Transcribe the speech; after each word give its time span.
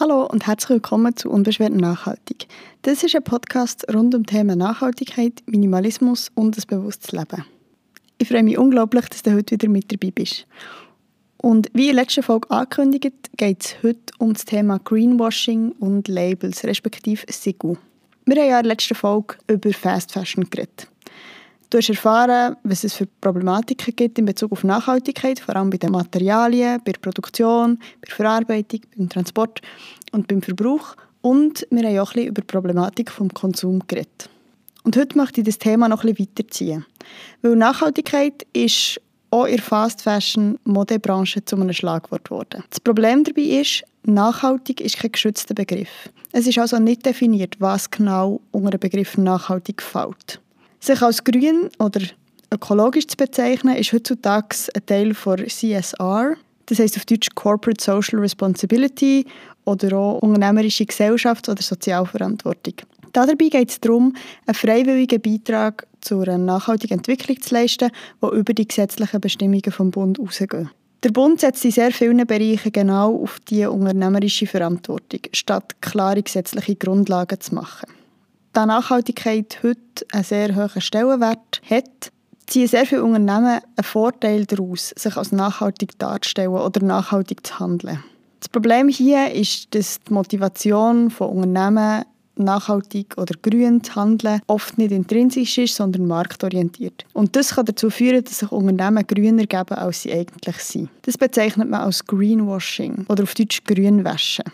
Hallo 0.00 0.26
und 0.26 0.46
herzlich 0.46 0.70
willkommen 0.70 1.16
zu 1.16 1.28
Unbeschwert 1.28 1.72
Nachhaltig. 1.72 2.46
Das 2.82 3.02
ist 3.02 3.16
ein 3.16 3.24
Podcast 3.24 3.84
rund 3.92 4.14
um 4.14 4.24
Themen 4.24 4.56
Nachhaltigkeit, 4.56 5.42
Minimalismus 5.46 6.30
und 6.36 6.56
das 6.56 6.66
bewusstes 6.66 7.10
Leben. 7.10 7.44
Ich 8.18 8.28
freue 8.28 8.44
mich 8.44 8.58
unglaublich, 8.58 9.06
dass 9.06 9.24
du 9.24 9.34
heute 9.34 9.56
wieder 9.56 9.68
mit 9.68 9.90
dabei 9.90 10.12
bist. 10.12 10.46
Und 11.38 11.68
wie 11.72 11.88
in 11.88 11.96
der 11.96 12.04
letzten 12.04 12.22
Folge 12.22 12.48
angekündigt, 12.48 13.12
geht 13.36 13.64
es 13.64 13.82
heute 13.82 14.14
um 14.18 14.34
das 14.34 14.44
Thema 14.44 14.78
Greenwashing 14.78 15.72
und 15.80 16.06
Labels, 16.06 16.62
respektive 16.62 17.24
Sigu. 17.28 17.74
Wir 18.24 18.36
haben 18.36 18.50
ja 18.50 18.58
in 18.58 18.62
der 18.62 18.74
letzten 18.74 18.94
Folge 18.94 19.34
über 19.48 19.72
Fast 19.72 20.12
Fashion 20.12 20.48
geredet. 20.48 20.86
Du 21.70 21.76
hast 21.76 21.90
erfahren, 21.90 22.56
was 22.62 22.82
es 22.82 22.94
für 22.94 23.04
Problematiken 23.20 23.94
gibt 23.94 24.18
in 24.18 24.24
Bezug 24.24 24.52
auf 24.52 24.64
Nachhaltigkeit, 24.64 25.38
vor 25.38 25.54
allem 25.54 25.68
bei 25.68 25.76
den 25.76 25.92
Materialien, 25.92 26.80
bei 26.82 26.92
der 26.92 27.00
Produktion, 27.00 27.76
bei 28.00 28.06
der 28.06 28.16
Verarbeitung, 28.16 28.80
beim 28.96 29.10
Transport 29.10 29.60
und 30.12 30.28
beim 30.28 30.40
Verbrauch. 30.40 30.96
Und 31.20 31.66
wir 31.70 31.86
haben 31.86 31.98
auch 31.98 32.10
ein 32.10 32.14
bisschen 32.14 32.28
über 32.28 32.40
die 32.40 32.46
Problematik 32.46 33.14
des 33.14 33.34
Konsums 33.34 33.86
geredet. 33.86 34.30
Und 34.82 34.96
heute 34.96 35.18
möchte 35.18 35.42
ich 35.42 35.46
das 35.46 35.58
Thema 35.58 35.90
noch 35.90 36.04
ein 36.04 36.14
bisschen 36.14 36.28
weiterziehen. 36.30 36.86
Weil 37.42 37.56
Nachhaltigkeit 37.56 38.46
ist 38.54 38.98
auch 39.30 39.44
in 39.44 39.56
der 39.56 39.62
Fast 39.62 40.00
Fashion 40.00 40.58
Modebranche 40.64 41.44
zu 41.44 41.56
einem 41.56 41.74
Schlagwort 41.74 42.24
geworden. 42.24 42.64
Das 42.70 42.80
Problem 42.80 43.24
dabei 43.24 43.42
ist, 43.42 43.84
nachhaltig 44.04 44.80
ist 44.80 44.96
kein 44.96 45.12
geschützter 45.12 45.52
Begriff. 45.52 46.08
Es 46.32 46.46
ist 46.46 46.58
also 46.58 46.78
nicht 46.78 47.04
definiert, 47.04 47.56
was 47.58 47.90
genau 47.90 48.40
unter 48.52 48.70
dem 48.70 48.80
Begriff 48.80 49.18
nachhaltig 49.18 49.82
fällt. 49.82 50.40
Sich 50.80 51.02
als 51.02 51.24
grün 51.24 51.70
oder 51.78 52.00
ökologisch 52.52 53.06
zu 53.06 53.16
bezeichnen, 53.16 53.76
ist 53.76 53.92
heutzutage 53.92 54.56
ein 54.74 54.86
Teil 54.86 55.14
von 55.14 55.38
CSR. 55.46 56.36
Das 56.66 56.78
heißt 56.78 56.96
auf 56.96 57.04
Deutsch 57.04 57.28
Corporate 57.34 57.82
Social 57.82 58.20
Responsibility 58.20 59.26
oder 59.64 59.96
auch 59.96 60.18
unternehmerische 60.20 60.84
Gesellschafts- 60.84 61.48
oder 61.48 61.62
Sozialverantwortung. 61.62 62.74
Dabei 63.12 63.34
geht 63.34 63.70
es 63.70 63.80
darum, 63.80 64.14
einen 64.46 64.54
freiwilligen 64.54 65.20
Beitrag 65.20 65.86
zu 66.00 66.20
einer 66.20 66.38
nachhaltigen 66.38 66.98
Entwicklung 66.98 67.40
zu 67.40 67.54
leisten, 67.54 67.90
die 68.22 68.36
über 68.36 68.54
die 68.54 68.68
gesetzlichen 68.68 69.20
Bestimmungen 69.20 69.72
vom 69.72 69.90
Bund 69.90 70.18
hinausgehen. 70.18 70.70
Der 71.02 71.10
Bund 71.10 71.40
setzt 71.40 71.64
in 71.64 71.70
sehr 71.70 71.90
vielen 71.92 72.26
Bereichen 72.26 72.72
genau 72.72 73.22
auf 73.22 73.38
diese 73.48 73.70
unternehmerische 73.70 74.46
Verantwortung, 74.46 75.20
statt 75.32 75.80
klare 75.80 76.22
gesetzliche 76.22 76.76
Grundlagen 76.76 77.40
zu 77.40 77.54
machen 77.54 77.97
da 78.52 78.66
Nachhaltigkeit 78.66 79.58
heute 79.62 80.06
einen 80.12 80.24
sehr 80.24 80.54
hohen 80.54 80.80
Stellenwert 80.80 81.60
hat, 81.68 82.12
ziehen 82.46 82.68
sehr 82.68 82.86
viele 82.86 83.04
Unternehmen 83.04 83.60
einen 83.76 83.84
Vorteil 83.84 84.46
daraus, 84.46 84.92
sich 84.96 85.16
als 85.16 85.32
nachhaltig 85.32 85.98
darzustellen 85.98 86.50
oder 86.52 86.82
nachhaltig 86.84 87.46
zu 87.46 87.58
handeln. 87.58 88.02
Das 88.40 88.48
Problem 88.48 88.88
hier 88.88 89.32
ist, 89.32 89.74
dass 89.74 90.00
die 90.00 90.12
Motivation 90.12 91.10
von 91.10 91.28
Unternehmen, 91.30 92.04
nachhaltig 92.36 93.14
oder 93.16 93.34
grün 93.42 93.82
zu 93.82 93.96
handeln, 93.96 94.40
oft 94.46 94.78
nicht 94.78 94.92
intrinsisch 94.92 95.58
ist, 95.58 95.74
sondern 95.74 96.06
marktorientiert. 96.06 97.04
Und 97.12 97.34
das 97.34 97.56
kann 97.56 97.66
dazu 97.66 97.90
führen, 97.90 98.22
dass 98.22 98.38
sich 98.38 98.52
Unternehmen 98.52 99.04
grüner 99.06 99.44
geben, 99.44 99.74
als 99.74 100.02
sie 100.02 100.12
eigentlich 100.12 100.56
sind. 100.58 100.88
Das 101.02 101.18
bezeichnet 101.18 101.68
man 101.68 101.80
als 101.80 102.06
Greenwashing 102.06 103.06
oder 103.08 103.24
auf 103.24 103.34
Deutsch 103.34 103.64
Grünwäsche. 103.64 104.44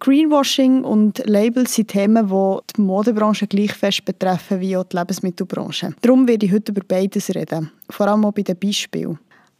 Greenwashing 0.00 0.82
und 0.82 1.22
Labels 1.26 1.74
sind 1.74 1.88
Themen, 1.88 2.26
die 2.26 2.72
die 2.74 2.80
Modebranche 2.80 3.46
gleich 3.46 3.74
fest 3.74 4.04
betreffen 4.06 4.58
wie 4.60 4.74
auch 4.76 4.84
die 4.84 4.96
Lebensmittelbranche. 4.96 5.94
Darum 6.00 6.26
werde 6.26 6.46
ich 6.46 6.52
heute 6.52 6.72
über 6.72 6.80
beides 6.86 7.34
reden, 7.34 7.70
vor 7.90 8.08
allem 8.08 8.24
auch 8.24 8.32
bei 8.32 8.42
den 8.42 8.58
Beispielen. 8.58 9.18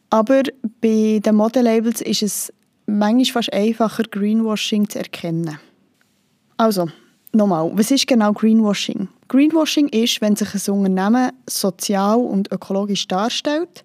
Aber 0.09 0.43
bei 0.81 1.21
den 1.23 1.35
Modelabels 1.35 2.01
ist 2.01 2.23
es 2.23 2.53
manchmal 2.87 3.43
fast 3.43 3.53
einfacher, 3.53 4.03
Greenwashing 4.11 4.89
zu 4.89 4.99
erkennen. 4.99 5.59
Also, 6.57 6.89
nochmal, 7.33 7.71
was 7.75 7.91
ist 7.91 8.07
genau 8.07 8.33
Greenwashing? 8.33 9.09
Greenwashing 9.29 9.89
ist, 9.89 10.21
wenn 10.23 10.37
sich 10.37 10.55
ein 10.55 10.75
Unternehmen 10.75 11.33
sozial 11.49 12.19
und 12.19 12.51
ökologisch 12.51 13.07
darstellt, 13.07 13.85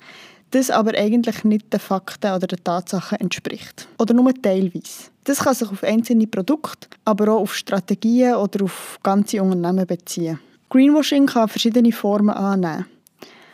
das 0.51 0.69
aber 0.69 0.93
eigentlich 0.97 1.43
nicht 1.43 1.71
den 1.73 1.79
Fakten 1.79 2.31
oder 2.31 2.47
den 2.47 2.63
Tatsachen 2.63 3.19
entspricht. 3.19 3.87
Oder 3.99 4.13
nur 4.13 4.33
teilweise. 4.33 5.09
Das 5.23 5.39
kann 5.39 5.55
sich 5.55 5.69
auf 5.69 5.83
einzelne 5.83 6.27
Produkte, 6.27 6.87
aber 7.03 7.33
auch 7.33 7.41
auf 7.41 7.55
Strategien 7.55 8.35
oder 8.35 8.63
auf 8.63 8.99
ganze 9.03 9.41
Unternehmen 9.41 9.87
beziehen. 9.87 10.39
Greenwashing 10.69 11.25
kann 11.25 11.49
verschiedene 11.49 11.91
Formen 11.91 12.35
annehmen. 12.35 12.85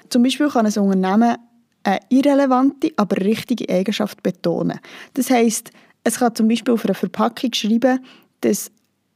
Zum 0.10 0.24
Beispiel 0.24 0.50
kann 0.50 0.66
ein 0.66 0.78
Unternehmen 0.78 1.38
eine 1.84 2.00
irrelevante, 2.10 2.92
aber 2.98 3.18
richtige 3.18 3.74
Eigenschaft 3.74 4.22
betonen. 4.22 4.80
Das 5.14 5.30
heißt, 5.30 5.72
es 6.04 6.20
kann 6.20 6.36
zum 6.36 6.48
Beispiel 6.48 6.74
auf 6.74 6.86
einer 6.86 6.94
Verpackung 6.94 7.54
schreiben, 7.54 8.06
dass 8.42 8.72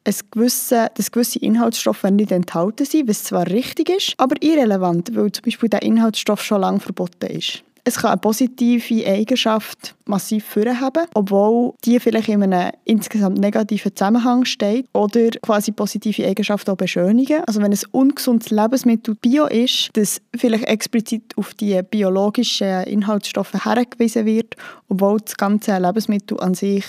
es 0.05 0.29
gewisse, 0.31 0.89
dass 0.95 1.11
gewisse 1.11 1.39
Inhaltsstoffe 1.39 2.03
nicht 2.03 2.31
enthalten 2.31 2.85
sind, 2.85 3.09
was 3.09 3.23
zwar 3.23 3.47
richtig 3.47 3.89
ist, 3.89 4.13
aber 4.17 4.35
irrelevant, 4.41 5.15
weil 5.15 5.31
zum 5.31 5.43
Beispiel 5.43 5.67
der 5.67 5.81
Inhaltsstoff 5.81 6.41
schon 6.41 6.61
lange 6.61 6.79
verboten 6.79 7.25
ist. 7.25 7.64
Es 7.88 7.97
kann 7.97 8.12
eine 8.12 8.19
positive 8.19 9.06
Eigenschaft 9.06 9.96
massiv 10.06 10.44
vorhaben, 10.46 11.06
obwohl 11.13 11.75
die 11.85 12.00
vielleicht 12.00 12.29
in 12.29 12.41
einem 12.41 12.72
insgesamt 12.84 13.38
negativen 13.38 13.96
Zusammenhang 13.96 14.44
steht 14.44 14.88
oder 14.91 15.29
quasi 15.44 15.72
positive 15.72 16.25
Eigenschaften 16.25 16.72
auch 16.72 16.78
beschönigen. 16.78 17.44
Also 17.46 17.62
wenn 17.62 17.72
ein 17.72 17.79
ungesundes 17.91 18.50
Lebensmittel 18.50 19.13
Bio 19.13 19.46
ist, 19.46 19.90
das 19.94 20.19
vielleicht 20.35 20.63
explizit 20.63 21.38
auf 21.38 21.53
die 21.53 21.79
biologischen 21.84 22.84
Inhaltsstoffe 22.85 23.53
hergewiesen 23.53 24.25
wird, 24.25 24.56
obwohl 24.90 25.19
das 25.19 25.38
ganze 25.38 25.78
Lebensmittel 25.78 26.40
an 26.40 26.56
sich 26.56 26.85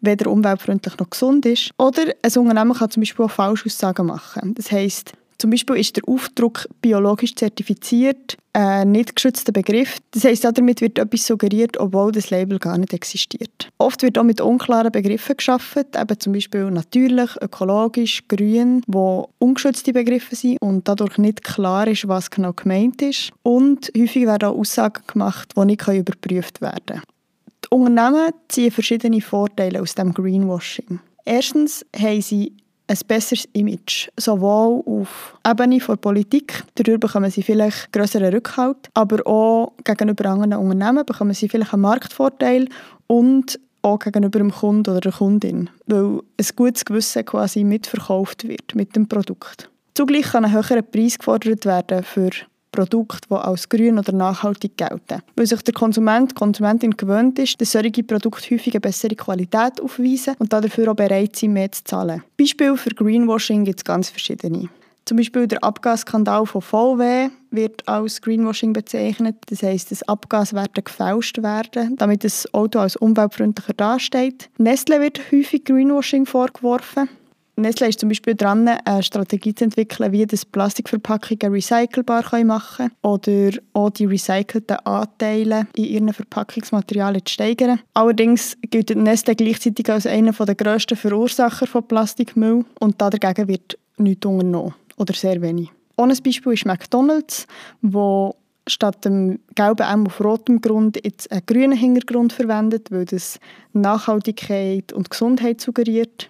weder 0.00 0.30
umweltfreundlich 0.30 0.98
noch 0.98 1.10
gesund 1.10 1.46
ist. 1.46 1.70
Oder 1.78 2.12
ein 2.22 2.38
Unternehmen 2.38 2.74
kann 2.74 2.90
zum 2.90 3.02
Beispiel 3.02 3.24
auch 3.24 3.30
Falschaussagen 3.30 4.06
machen. 4.06 4.54
Das 4.54 4.72
heißt, 4.72 5.12
zum 5.40 5.50
Beispiel 5.50 5.76
ist 5.76 5.96
der 5.96 6.06
Aufdruck 6.06 6.68
biologisch 6.82 7.34
zertifiziert 7.34 8.36
ein 8.52 8.90
nicht 8.90 9.14
geschützter 9.14 9.52
Begriff. 9.52 9.98
Das 10.10 10.24
heisst, 10.24 10.44
damit 10.44 10.80
wird 10.80 10.98
etwas 10.98 11.26
suggeriert, 11.26 11.78
obwohl 11.78 12.12
das 12.12 12.30
Label 12.30 12.58
gar 12.58 12.78
nicht 12.78 12.92
existiert. 12.92 13.68
Oft 13.78 14.02
wird 14.02 14.18
auch 14.18 14.24
mit 14.24 14.40
unklaren 14.40 14.90
Begriffen 14.90 15.36
geschaffen, 15.36 15.84
eben 15.96 16.20
zum 16.20 16.32
Beispiel 16.32 16.70
natürlich, 16.70 17.30
ökologisch, 17.40 18.26
grün, 18.28 18.82
wo 18.86 19.28
ungeschützte 19.38 19.92
Begriffe 19.92 20.34
sind 20.34 20.60
und 20.60 20.88
dadurch 20.88 21.16
nicht 21.18 21.44
klar 21.44 21.86
ist, 21.86 22.08
was 22.08 22.30
genau 22.30 22.52
gemeint 22.52 23.00
ist. 23.02 23.30
Und 23.42 23.92
häufig 23.96 24.26
werden 24.26 24.48
auch 24.48 24.58
Aussagen 24.58 25.02
gemacht, 25.06 25.52
die 25.56 25.64
nicht 25.64 25.86
überprüft 25.86 26.60
werden 26.60 26.80
können. 26.86 27.02
Die 27.64 27.68
Unternehmen 27.70 28.32
ziehen 28.48 28.72
verschiedene 28.72 29.20
Vorteile 29.20 29.80
aus 29.80 29.94
dem 29.94 30.12
Greenwashing. 30.12 30.98
Erstens 31.24 31.84
haben 31.96 32.22
sie 32.22 32.52
ein 32.90 32.98
besseres 33.06 33.48
Image, 33.52 34.08
sowohl 34.16 34.82
auf 34.84 35.38
Ebene 35.46 35.78
der 35.78 35.96
Politik, 35.96 36.64
darüber 36.74 37.06
bekommen 37.06 37.30
sie 37.30 37.42
vielleicht 37.42 37.92
größeren 37.92 38.32
Rückhalt, 38.34 38.88
aber 38.94 39.24
auch 39.26 39.72
gegenüber 39.84 40.28
anderen 40.28 40.54
Unternehmen 40.54 41.06
bekommen 41.06 41.34
sie 41.34 41.48
vielleicht 41.48 41.72
einen 41.72 41.82
Marktvorteil 41.82 42.68
und 43.06 43.60
auch 43.82 43.98
gegenüber 43.98 44.40
dem 44.40 44.50
Kunden 44.50 44.90
oder 44.90 45.00
der 45.00 45.12
Kundin, 45.12 45.70
weil 45.86 46.20
ein 46.38 46.46
gutes 46.56 46.84
Gewissen 46.84 47.24
quasi 47.24 47.64
mitverkauft 47.64 48.46
wird 48.46 48.74
mit 48.74 48.94
dem 48.96 49.08
Produkt. 49.08 49.70
Zugleich 49.94 50.32
kann 50.32 50.44
ein 50.44 50.52
höherer 50.52 50.82
Preis 50.82 51.18
gefordert 51.18 51.64
werden 51.66 52.02
für 52.02 52.30
Produkte, 52.70 53.28
die 53.30 53.34
als 53.34 53.68
grün 53.68 53.98
oder 53.98 54.12
nachhaltig 54.12 54.76
gelten. 54.76 55.22
Weil 55.36 55.46
sich 55.46 55.62
der 55.62 55.74
Konsument, 55.74 56.30
die 56.30 56.34
Konsumentin 56.34 56.96
gewöhnt 56.96 57.38
ist, 57.38 57.60
dass 57.60 57.72
solche 57.72 58.02
Produkte 58.02 58.54
häufig 58.54 58.74
eine 58.74 58.80
bessere 58.80 59.14
Qualität 59.14 59.80
aufweisen 59.80 60.34
und 60.38 60.52
dafür 60.52 60.92
auch 60.92 60.96
bereit 60.96 61.36
sind, 61.36 61.52
mehr 61.52 61.72
zu 61.72 61.84
zahlen. 61.84 62.22
Beispiele 62.38 62.76
für 62.76 62.90
Greenwashing 62.90 63.64
gibt 63.64 63.80
es 63.80 63.84
ganz 63.84 64.10
verschiedene. 64.10 64.68
Zum 65.10 65.16
Beispiel 65.16 65.48
der 65.48 65.64
Abgasskandal 65.64 66.46
von 66.46 66.62
VW 66.62 67.30
wird 67.50 67.88
als 67.88 68.22
Greenwashing 68.22 68.72
bezeichnet. 68.72 69.34
Das 69.46 69.62
heißt, 69.62 69.90
dass 69.90 70.04
Abgaswerte 70.04 70.82
gefälscht 70.82 71.42
werden, 71.42 71.96
damit 71.96 72.22
das 72.22 72.52
Auto 72.54 72.78
als 72.78 72.94
umweltfreundlicher 72.94 73.72
dasteht. 73.72 74.48
Nestle 74.58 75.00
wird 75.00 75.20
häufig 75.32 75.64
Greenwashing 75.64 76.26
vorgeworfen. 76.26 77.08
Nestle 77.60 77.88
ist 77.88 78.00
zum 78.00 78.08
Beispiel 78.08 78.34
dran, 78.34 78.66
eine 78.68 79.02
Strategie 79.02 79.54
zu 79.54 79.64
entwickeln, 79.64 80.12
wie 80.12 80.26
das 80.26 80.44
Plastikverpackungen 80.44 81.52
recycelbar 81.52 82.24
machen 82.44 82.76
können 82.76 82.92
oder 83.02 83.58
auch 83.72 83.90
die 83.90 84.06
recycelten 84.06 84.76
Anteile 84.78 85.66
in 85.74 85.84
ihren 85.84 86.12
Verpackungsmaterialien 86.12 87.24
zu 87.24 87.34
steigern. 87.34 87.80
Allerdings 87.94 88.56
gilt 88.70 88.94
Nestle 88.96 89.34
gleichzeitig 89.34 89.88
als 89.90 90.06
einer 90.06 90.32
der 90.32 90.54
grössten 90.54 90.96
Verursacher 90.96 91.66
von 91.66 91.86
Plastikmüll 91.86 92.64
und 92.78 93.00
dagegen 93.00 93.48
wird 93.48 93.78
nichts 93.98 94.26
unternommen 94.26 94.74
oder 94.96 95.14
sehr 95.14 95.40
wenig. 95.42 95.70
Ohne 95.96 96.14
Beispiel 96.14 96.54
ist 96.54 96.66
McDonald's, 96.66 97.46
wo 97.82 98.34
statt 98.66 99.04
dem 99.04 99.40
gelben 99.54 99.86
M 99.86 100.06
auf 100.06 100.20
rotem 100.20 100.60
Grund 100.60 100.98
jetzt 101.04 101.30
einen 101.30 101.44
grünen 101.44 101.76
Hintergrund 101.76 102.32
verwendet, 102.32 102.90
weil 102.90 103.04
das 103.04 103.38
Nachhaltigkeit 103.72 104.92
und 104.92 105.10
Gesundheit 105.10 105.60
suggeriert. 105.60 106.29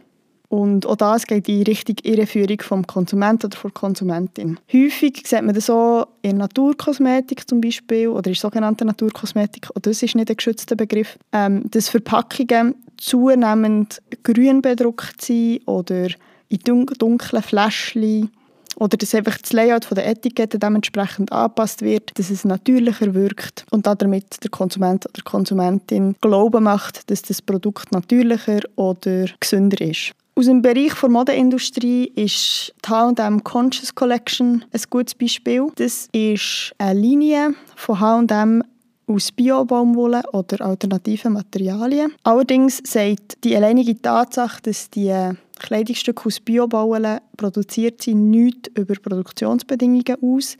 Und 0.50 0.84
auch 0.84 0.96
das 0.96 1.28
geht 1.28 1.48
in 1.48 1.62
Richtung 1.62 1.94
Irreführung 2.02 2.60
vom 2.60 2.84
Konsumenten 2.84 3.46
oder 3.46 3.56
der 3.62 3.70
Konsumentin. 3.70 4.58
Häufig 4.72 5.22
sieht 5.24 5.42
man 5.42 5.54
das 5.54 5.70
auch 5.70 6.08
in 6.22 6.38
Naturkosmetik 6.38 7.48
zum 7.48 7.60
Beispiel 7.60 8.08
oder 8.08 8.30
in 8.30 8.34
sogenannter 8.34 8.84
Naturkosmetik, 8.84 9.68
auch 9.70 9.80
das 9.80 10.02
ist 10.02 10.16
nicht 10.16 10.28
ein 10.28 10.36
geschützter 10.36 10.74
Begriff, 10.74 11.16
ähm, 11.32 11.70
dass 11.70 11.88
Verpackungen 11.88 12.74
zunehmend 12.96 14.02
grün 14.24 14.60
bedruckt 14.60 15.22
sein 15.22 15.60
oder 15.66 16.08
in 16.48 16.58
dunklen 16.98 17.42
Fläschchen 17.44 18.30
oder 18.74 18.96
dass 18.96 19.14
einfach 19.14 19.38
das 19.38 19.52
Layout 19.52 19.88
der 19.90 20.08
Etikette 20.08 20.58
dementsprechend 20.58 21.30
angepasst 21.30 21.82
wird, 21.82 22.10
dass 22.18 22.28
es 22.28 22.44
natürlicher 22.44 23.14
wirkt 23.14 23.66
und 23.70 23.86
damit 23.86 24.42
der 24.42 24.50
Konsument 24.50 25.06
oder 25.06 25.22
Konsumentin 25.22 26.16
Glauben 26.20 26.64
macht, 26.64 27.08
dass 27.08 27.22
das 27.22 27.40
Produkt 27.40 27.92
natürlicher 27.92 28.60
oder 28.74 29.26
gesünder 29.38 29.80
ist. 29.80 30.12
Aus 30.40 30.46
dem 30.46 30.62
Bereich 30.62 30.94
der 30.94 31.10
Modeindustrie 31.10 32.10
ist 32.16 32.72
die 32.82 32.88
H&M 32.88 33.44
Conscious 33.44 33.94
Collection 33.94 34.64
ein 34.72 34.80
gutes 34.88 35.14
Beispiel. 35.14 35.70
Das 35.74 36.08
ist 36.12 36.72
eine 36.78 36.98
Linie 36.98 37.54
von 37.76 38.00
H&M 38.00 38.62
aus 39.06 39.32
Bio-Baumwolle 39.32 40.22
oder 40.32 40.64
alternativen 40.64 41.34
Materialien. 41.34 42.14
Allerdings 42.22 42.80
sagt 42.86 43.44
die 43.44 43.54
alleinige 43.54 44.00
Tatsache, 44.00 44.62
dass 44.62 44.88
die 44.88 45.12
Kleidungsstücke 45.58 46.24
aus 46.24 46.40
Bio-Baumwolle 46.40 47.20
produziert 47.36 48.00
sind, 48.00 48.30
nichts 48.30 48.70
über 48.74 48.94
Produktionsbedingungen 48.94 50.16
aus. 50.22 50.56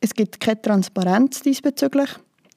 Es 0.00 0.14
gibt 0.14 0.40
keine 0.40 0.62
Transparenz 0.62 1.42
diesbezüglich. 1.42 2.08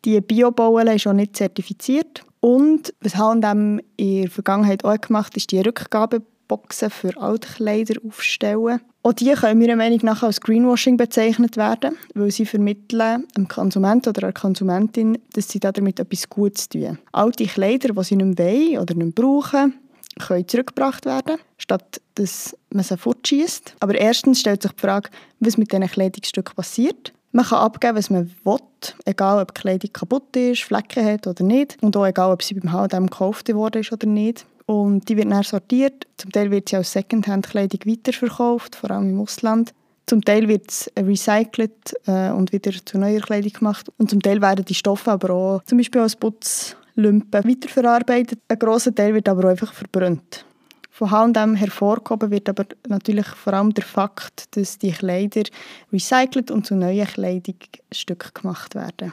Die 0.06 0.22
Bio-Baumwolle 0.22 0.96
ist 0.96 1.06
auch 1.06 1.12
nicht 1.12 1.36
zertifiziert. 1.36 2.24
Und 2.40 2.94
was 3.02 3.18
H&M 3.18 3.81
in 3.98 4.22
der 4.22 4.31
Vergangenheit 4.31 4.86
auch 4.86 5.02
gemacht 5.02 5.31
hat, 5.31 5.38
ist 5.38 5.52
die 5.52 5.60
Rückgabe 5.60 6.22
Boxen 6.47 6.89
für 6.89 7.15
Altkleider 7.18 7.95
aufstellen. 8.06 8.81
Auch 9.03 9.13
die 9.13 9.31
können 9.33 9.59
meiner 9.59 9.75
Meinung 9.75 10.00
nach 10.03 10.24
als 10.24 10.42
Greenwashing 10.42 10.97
bezeichnet 10.97 11.57
werden, 11.57 11.95
weil 12.15 12.31
sie 12.31 12.45
vermitteln 12.45 13.25
dem 13.38 13.47
Konsument 13.47 14.07
oder 14.07 14.21
der 14.21 14.33
Konsumentin, 14.33 15.19
dass 15.33 15.50
sie 15.50 15.59
damit 15.59 16.00
etwas 16.00 16.30
Gutes 16.30 16.69
tun. 16.69 16.97
Alte 17.12 17.45
Kleider, 17.45 17.94
die 17.94 18.03
sie 18.03 18.15
nicht 18.15 18.39
wollen 18.39 18.80
oder 18.80 18.95
nicht 18.95 19.15
brauchen, 19.15 19.75
können 20.19 20.47
zurückgebracht 20.47 21.06
werden, 21.06 21.38
statt 21.57 22.01
dass 22.15 22.56
man 22.69 22.83
sie 22.83 22.97
fortschießt. 22.97 23.75
Aber 23.80 23.95
erstens 23.95 24.39
stellt 24.39 24.63
sich 24.63 24.71
die 24.71 24.81
Frage, 24.81 25.09
was 25.39 25.57
mit 25.57 25.71
diesen 25.71 25.88
Kleidungsstücken 25.88 26.56
passiert. 26.56 27.13
Man 27.31 27.45
kann 27.45 27.59
abgeben, 27.59 27.97
was 27.97 28.09
man 28.09 28.31
will, 28.45 28.59
egal 29.03 29.42
ob 29.42 29.53
die 29.53 29.59
Kleidung 29.59 29.92
kaputt 29.92 30.36
ist, 30.38 30.63
Flecken 30.63 31.06
hat 31.06 31.27
oder 31.27 31.44
nicht. 31.44 31.77
Und 31.81 31.97
auch 31.97 32.06
egal, 32.06 32.31
ob 32.31 32.42
sie 32.42 32.53
beim 32.53 32.71
H&M 32.71 33.07
gekauft 33.07 33.53
worden 33.53 33.81
ist 33.81 33.92
oder 33.92 34.07
nicht. 34.07 34.45
Und 34.66 35.08
die 35.08 35.18
wird 35.18 35.32
dann 35.32 35.44
sortiert. 35.44 36.08
Zum 36.18 36.32
Teil 36.32 36.50
wird 36.52 36.70
sie 36.70 36.78
als 36.78 36.92
Secondhand-Kleidung 36.94 37.82
weiterverkauft, 37.86 38.76
vor 38.76 38.92
allem 38.92 39.10
im 39.10 39.22
Ausland. 39.22 39.74
Zum 40.08 40.24
Teil 40.24 40.48
wird 40.48 40.70
es 40.70 40.92
recycelt 40.98 41.96
äh, 42.06 42.30
und 42.30 42.52
wieder 42.52 42.72
zu 42.86 42.98
neuer 42.98 43.22
Kleidung 43.22 43.54
gemacht. 43.54 43.92
Und 43.98 44.10
zum 44.10 44.22
Teil 44.22 44.42
werden 44.42 44.66
die 44.66 44.76
Stoffe 44.76 45.12
aber 45.12 45.30
auch 45.32 45.64
zum 45.66 45.78
Beispiel 45.80 46.02
als 46.02 46.16
Putzlümpen 46.16 47.44
weiterverarbeitet. 47.44 48.40
Ein 48.48 48.60
grosser 48.60 48.94
Teil 48.94 49.14
wird 49.14 49.28
aber 49.30 49.46
auch 49.46 49.50
einfach 49.50 49.74
verbrannt. 49.74 50.46
Von 50.92 51.12
H&M 51.12 51.56
hervorgehoben 51.56 52.32
wird 52.32 52.48
aber 52.48 52.66
natürlich 52.88 53.28
vor 53.28 53.54
allem 53.54 53.74
der 53.74 53.84
Fakt, 53.84 54.56
dass 54.56 54.78
die 54.78 54.92
Kleider 54.92 55.44
recycelt 55.92 56.52
und 56.52 56.66
zu 56.66 56.76
neuen 56.76 57.06
Kleidungsstücken 57.06 58.32
gemacht 58.34 58.76
werden. 58.76 59.12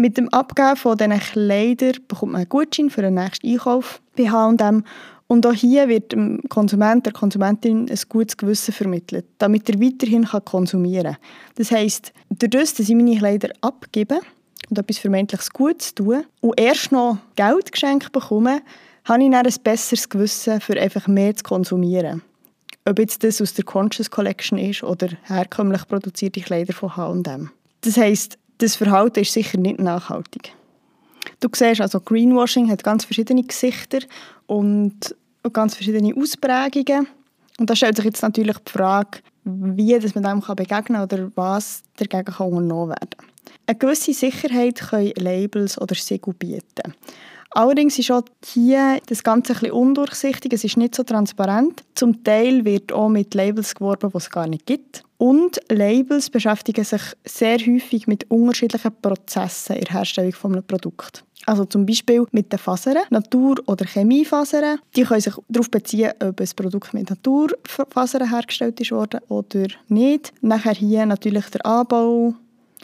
Mit 0.00 0.16
dem 0.16 0.28
Abgeben 0.28 0.76
von 0.76 0.96
diesen 0.96 1.18
Kleidern 1.18 1.96
bekommt 2.06 2.32
man 2.32 2.42
einen 2.42 2.48
Gutschein 2.48 2.88
für 2.88 3.02
den 3.02 3.14
nächsten 3.14 3.48
Einkauf 3.48 4.00
bei 4.16 4.30
H&M. 4.30 4.84
Und 5.26 5.44
auch 5.44 5.52
hier 5.52 5.88
wird 5.88 6.12
dem 6.12 6.40
Konsument, 6.48 7.04
der 7.04 7.12
Konsumentin 7.12 7.90
ein 7.90 7.98
gutes 8.08 8.36
Gewissen 8.36 8.72
vermittelt, 8.72 9.26
damit 9.38 9.68
er 9.68 9.80
weiterhin 9.80 10.24
konsumieren 10.44 11.14
kann. 11.14 11.22
Das 11.56 11.72
heisst, 11.72 12.12
dadurch, 12.30 12.74
dass 12.74 12.88
ich 12.88 12.94
meine 12.94 13.18
Kleider 13.18 13.48
abgebe 13.60 14.20
und 14.70 14.78
etwas 14.78 14.98
vermeintliches 14.98 15.50
Gutes 15.50 15.92
tue 15.96 16.24
und 16.42 16.60
erst 16.60 16.92
noch 16.92 17.18
Geld 17.34 17.72
geschenkt 17.72 18.12
bekomme, 18.12 18.62
habe 19.04 19.24
ich 19.24 19.30
dann 19.32 19.46
ein 19.46 19.54
besseres 19.64 20.08
Gewissen, 20.08 20.60
für 20.60 20.80
einfach 20.80 21.08
mehr 21.08 21.34
zu 21.34 21.42
konsumieren. 21.42 22.22
Ob 22.84 23.00
jetzt 23.00 23.24
das 23.24 23.42
aus 23.42 23.52
der 23.52 23.64
Conscious 23.64 24.12
Collection 24.12 24.58
ist 24.58 24.84
oder 24.84 25.08
herkömmlich 25.24 25.88
produzierte 25.88 26.40
Kleider 26.40 26.72
von 26.72 26.96
H&M. 26.96 27.50
Das 27.80 27.96
heisst, 27.96 28.38
das 28.58 28.76
Verhalten 28.76 29.20
ist 29.20 29.32
sicher 29.32 29.58
nicht 29.58 29.78
nachhaltig. 29.78 30.52
Du 31.40 31.48
siehst 31.54 31.80
also, 31.80 32.00
Greenwashing 32.00 32.70
hat 32.70 32.82
ganz 32.82 33.04
verschiedene 33.04 33.44
Gesichter 33.44 34.00
und 34.46 35.14
ganz 35.52 35.74
verschiedene 35.74 36.14
Ausprägungen. 36.16 37.06
Und 37.58 37.70
da 37.70 37.76
stellt 37.76 37.96
sich 37.96 38.04
jetzt 38.04 38.22
natürlich 38.22 38.58
die 38.58 38.72
Frage, 38.72 39.20
wie 39.44 39.98
dass 39.98 40.14
man 40.14 40.24
dem 40.24 40.40
begegnen 40.40 40.82
kann 40.82 41.02
oder 41.02 41.30
was 41.34 41.82
dagegen 41.96 42.24
kann 42.24 42.48
unternommen 42.48 42.90
werden 42.90 43.10
kann. 43.16 43.28
Eine 43.66 43.78
gewisse 43.78 44.12
Sicherheit 44.12 44.80
können 44.80 45.12
Labels 45.16 45.80
oder 45.80 45.94
Siegel 45.94 46.34
bieten. 46.34 46.94
Allerdings 47.50 47.98
ist 47.98 48.10
auch 48.10 48.22
hier 48.44 49.00
das 49.06 49.22
Ganze 49.22 49.52
ein 49.52 49.60
bisschen 49.60 49.72
undurchsichtig, 49.72 50.52
es 50.52 50.64
ist 50.64 50.76
nicht 50.76 50.94
so 50.94 51.02
transparent. 51.02 51.82
Zum 51.94 52.22
Teil 52.22 52.64
wird 52.64 52.92
auch 52.92 53.08
mit 53.08 53.34
Labels 53.34 53.74
geworben, 53.74 54.10
die 54.10 54.16
es 54.16 54.30
gar 54.30 54.46
nicht 54.46 54.66
gibt. 54.66 55.02
Und 55.18 55.60
Labels 55.68 56.30
beschäftigen 56.30 56.84
sich 56.84 57.02
sehr 57.24 57.58
häufig 57.58 58.06
mit 58.06 58.30
unterschiedlichen 58.30 58.92
Prozessen 59.02 59.76
in 59.76 59.84
der 59.84 59.94
Herstellung 59.94 60.34
eines 60.44 60.64
Produkts. 60.64 61.24
Also 61.46 61.64
zum 61.64 61.86
Beispiel 61.86 62.26
mit 62.30 62.52
den 62.52 62.58
Fasern, 62.58 62.98
Natur- 63.10 63.62
oder 63.66 63.86
Chemiefasern. 63.86 64.78
Die 64.94 65.02
können 65.02 65.20
sich 65.20 65.34
darauf 65.48 65.70
beziehen, 65.70 66.12
ob 66.22 66.40
ein 66.40 66.48
Produkt 66.54 66.94
mit 66.94 67.08
Naturfasern 67.08 68.30
hergestellt 68.30 68.80
ist 68.80 68.90
worden 68.90 69.20
oder 69.28 69.66
nicht. 69.88 70.32
Nachher 70.40 70.74
hier 70.74 71.06
natürlich 71.06 71.46
der 71.46 71.64
Anbau 71.64 72.34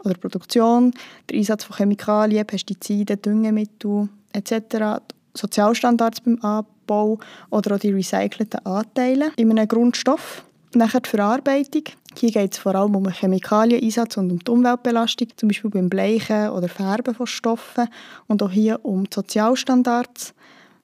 oder 0.03 0.15
Produktion, 0.15 0.93
der 1.29 1.39
Einsatz 1.39 1.65
von 1.65 1.77
Chemikalien, 1.77 2.47
Pestiziden, 2.47 3.21
Düngemittel 3.21 4.09
etc. 4.33 5.03
Sozialstandards 5.35 6.21
beim 6.23 6.39
Abbau 6.41 7.19
oder 7.51 7.75
auch 7.75 7.79
die 7.79 7.91
recycelten 7.93 8.65
Anteile 8.65 9.31
in 9.37 9.51
einem 9.51 9.69
Grundstoff. 9.69 10.45
Nachher 10.75 11.01
die 11.01 11.11
Verarbeitung. 11.11 11.85
Hier 12.17 12.31
geht 12.31 12.55
es 12.55 12.59
vor 12.59 12.75
allem 12.75 12.95
um 12.95 13.05
den 13.05 13.13
Chemikalieneinsatz 13.13 14.17
und 14.17 14.31
um 14.31 14.39
die 14.39 14.51
Umweltbelastung, 14.51 15.29
zum 15.37 15.49
Beispiel 15.49 15.71
beim 15.71 15.89
Bleichen 15.89 16.51
oder 16.51 16.69
Färben 16.69 17.15
von 17.15 17.27
Stoffen. 17.27 17.89
Und 18.27 18.43
auch 18.43 18.51
hier 18.51 18.85
um 18.85 19.05
die 19.05 19.11
Sozialstandards. 19.15 20.35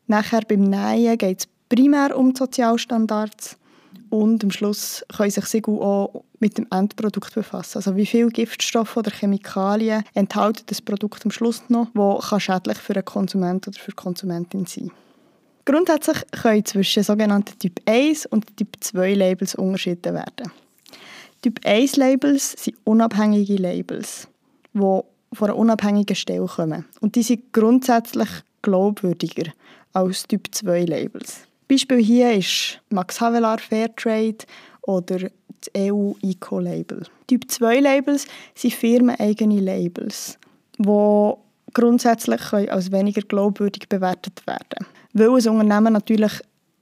Nachher 0.06 0.43
beim 0.49 0.62
Nähen 0.62 1.17
geht 1.19 1.41
es 1.41 1.49
primär 1.69 2.17
um 2.17 2.35
die 2.35 2.38
Sozialstandards. 2.38 3.56
Und 4.11 4.43
am 4.43 4.50
Schluss 4.50 5.05
können 5.17 5.31
sich 5.31 5.44
Siegel 5.47 5.75
auch 5.75 6.25
mit 6.41 6.59
dem 6.59 6.67
Endprodukt 6.71 7.33
befassen. 7.33 7.79
Also 7.79 7.94
wie 7.94 8.06
viele 8.06 8.29
Giftstoffe 8.29 8.97
oder 8.97 9.12
Chemikalien 9.12 10.03
enthält 10.15 10.69
das 10.69 10.83
Produkt 10.83 11.25
am 11.25 11.31
Schluss 11.31 11.62
noch, 11.69 11.88
wo 11.94 12.21
schädlich 12.38 12.79
für 12.79 12.94
einen 12.94 13.05
Konsument 13.05 13.69
oder 13.69 13.79
für 13.79 13.93
die 13.93 13.97
Konsumentin 13.97 14.67
sein 14.67 14.91
Grundsätzlich 15.65 16.17
können 16.33 16.65
zwischen 16.65 17.05
sogenannten 17.05 17.56
Typ 17.59 17.81
1 17.87 18.26
und 18.26 18.56
Typ 18.56 18.76
2 18.81 19.15
Labels 19.15 19.54
unterschieden 19.54 20.14
werden. 20.14 20.50
Typ 21.42 21.61
1 21.64 21.97
Labels 21.97 22.52
sind 22.52 22.76
unabhängige 22.85 23.56
Labels, 23.56 24.28
die 24.75 24.78
von 24.78 25.04
einer 25.40 25.56
unabhängigen 25.56 26.16
Stelle 26.16 26.47
kommen. 26.47 26.85
Und 27.00 27.16
die 27.16 27.23
sind 27.23 27.52
grundsätzlich 27.52 28.28
glaubwürdiger 28.62 29.50
als 29.92 30.26
Typ 30.26 30.49
2 30.50 30.85
Labels. 30.85 31.47
Beispiel 31.68 32.02
hier 32.02 32.32
ist 32.35 32.80
Max 32.90 33.20
Havelaar 33.20 33.59
Fairtrade 33.59 34.44
oder 34.82 35.18
das 35.18 35.70
EU 35.76 36.12
Eco-Label. 36.23 37.06
Typ 37.26 37.50
2 37.50 37.80
Labels 37.80 38.26
sind 38.54 38.75
firmeneigene 38.75 39.61
Labels, 39.61 40.38
die 40.78 41.32
grundsätzlich 41.73 42.52
als 42.52 42.90
weniger 42.92 43.23
glaubwürdig 43.23 43.88
bewertet 43.88 44.47
werden 44.47 44.87
Weil 45.12 45.28
ein 45.28 45.49
Unternehmen 45.49 45.92
natürlich 45.92 46.32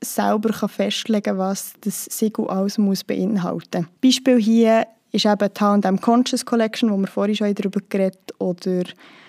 selber 0.03 0.53
festlegen 0.69 1.23
kann, 1.23 1.39
was 1.39 1.73
das 1.81 2.05
Siegel 2.07 2.49
alles 2.49 2.79
muss 2.79 3.05
beinhalten 3.05 3.83
muss. 3.83 4.01
Beispiel 4.03 4.41
hier 4.41 4.87
ist 5.13 5.27
eben 5.27 5.49
die 5.53 5.61
H&M 5.61 6.01
Conscious 6.01 6.45
Collection, 6.45 6.91
wo 6.91 6.97
wir 6.97 7.07
vorhin 7.07 7.35
schon 7.35 7.55
darüber 7.55 7.81
geredet 7.89 8.33
oder 8.39 8.85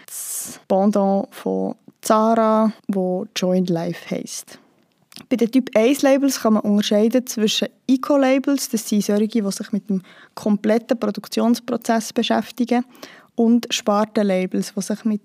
das 0.05 0.59
Pendant 0.67 1.27
von 1.33 1.75
Zara, 2.01 2.71
wo 2.87 3.25
Joint 3.35 3.69
Life 3.69 4.09
heisst. 4.15 4.59
Bei 5.27 5.35
den 5.35 5.51
Typ 5.51 5.69
1 5.75 6.01
Labels 6.01 6.39
kann 6.39 6.53
man 6.53 6.63
unterscheiden 6.63 7.27
zwischen 7.27 7.67
Eco-Labels, 7.87 8.69
das 8.69 8.87
sind 8.87 9.03
solche, 9.03 9.27
die 9.27 9.51
sich 9.51 9.71
mit 9.71 9.89
dem 9.89 10.01
kompletten 10.33 10.97
Produktionsprozess 10.97 12.13
beschäftigen, 12.13 12.85
und 13.35 13.67
Sparten-Labels, 13.69 14.73
die 14.75 14.81
sich 14.81 15.05
mit 15.05 15.21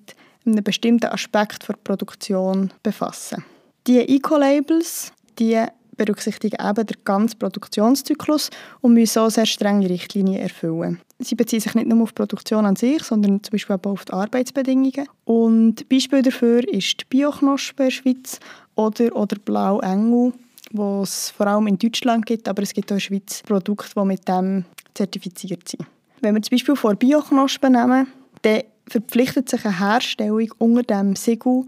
einem 0.46 0.62
bestimmten 0.62 1.06
Aspekt 1.06 1.68
der 1.68 1.74
Produktion 1.74 2.72
befassen. 2.82 3.44
Die 3.86 3.98
Eco-Labels, 3.98 5.12
die 5.38 5.64
berücksichtigen 5.97 6.57
eben 6.61 6.87
den 6.87 6.97
ganzen 7.05 7.38
Produktionszyklus 7.38 8.50
und 8.81 8.95
müssen 8.95 9.21
auch 9.21 9.31
sehr 9.31 9.47
strenge 9.47 9.88
Richtlinien 9.88 10.43
erfüllen. 10.43 11.00
Sie 11.19 11.35
beziehen 11.35 11.61
sich 11.61 11.75
nicht 11.75 11.87
nur 11.87 12.03
auf 12.03 12.11
die 12.11 12.14
Produktion 12.14 12.67
an 12.67 12.76
sich, 12.76 13.03
sondern 13.03 13.43
zum 13.43 13.53
Beispiel 13.53 13.76
auch 13.76 13.87
auf 13.87 14.05
die 14.05 14.12
Arbeitsbedingungen. 14.12 15.09
Und 15.25 15.88
Beispiel 15.88 16.23
dafür 16.23 16.67
ist 16.69 17.00
die 17.00 17.05
Bioknospe 17.09 17.85
in 17.85 17.88
der 17.88 17.91
Schweiz 17.91 18.41
oder, 18.75 19.14
oder 19.14 19.37
Blau 19.45 19.81
Engel, 19.81 20.33
wo 20.73 21.03
es 21.03 21.31
vor 21.31 21.47
allem 21.47 21.69
in 21.69 21.79
Deutschland 21.79 22.26
gibt, 22.26 22.49
aber 22.49 22.62
es 22.62 22.73
gibt 22.73 22.91
auch 22.91 22.97
in 22.97 22.99
der 22.99 23.00
Schweiz 23.00 23.43
Produkte, 23.43 23.91
die 23.95 24.05
mit 24.05 24.29
dem 24.29 24.64
zertifiziert 24.95 25.69
sind. 25.69 25.87
Wenn 26.21 26.35
wir 26.35 26.43
zum 26.43 26.57
Beispiel 26.57 26.76
vor 26.76 26.95
Bioknospen 26.95 27.73
nehmen, 27.73 28.09
dann 28.43 28.62
verpflichtet 28.88 29.49
sich 29.49 29.64
eine 29.64 29.79
Herstellung 29.79 30.50
unter 30.59 30.83
dem 30.83 31.17
Siegel 31.17 31.64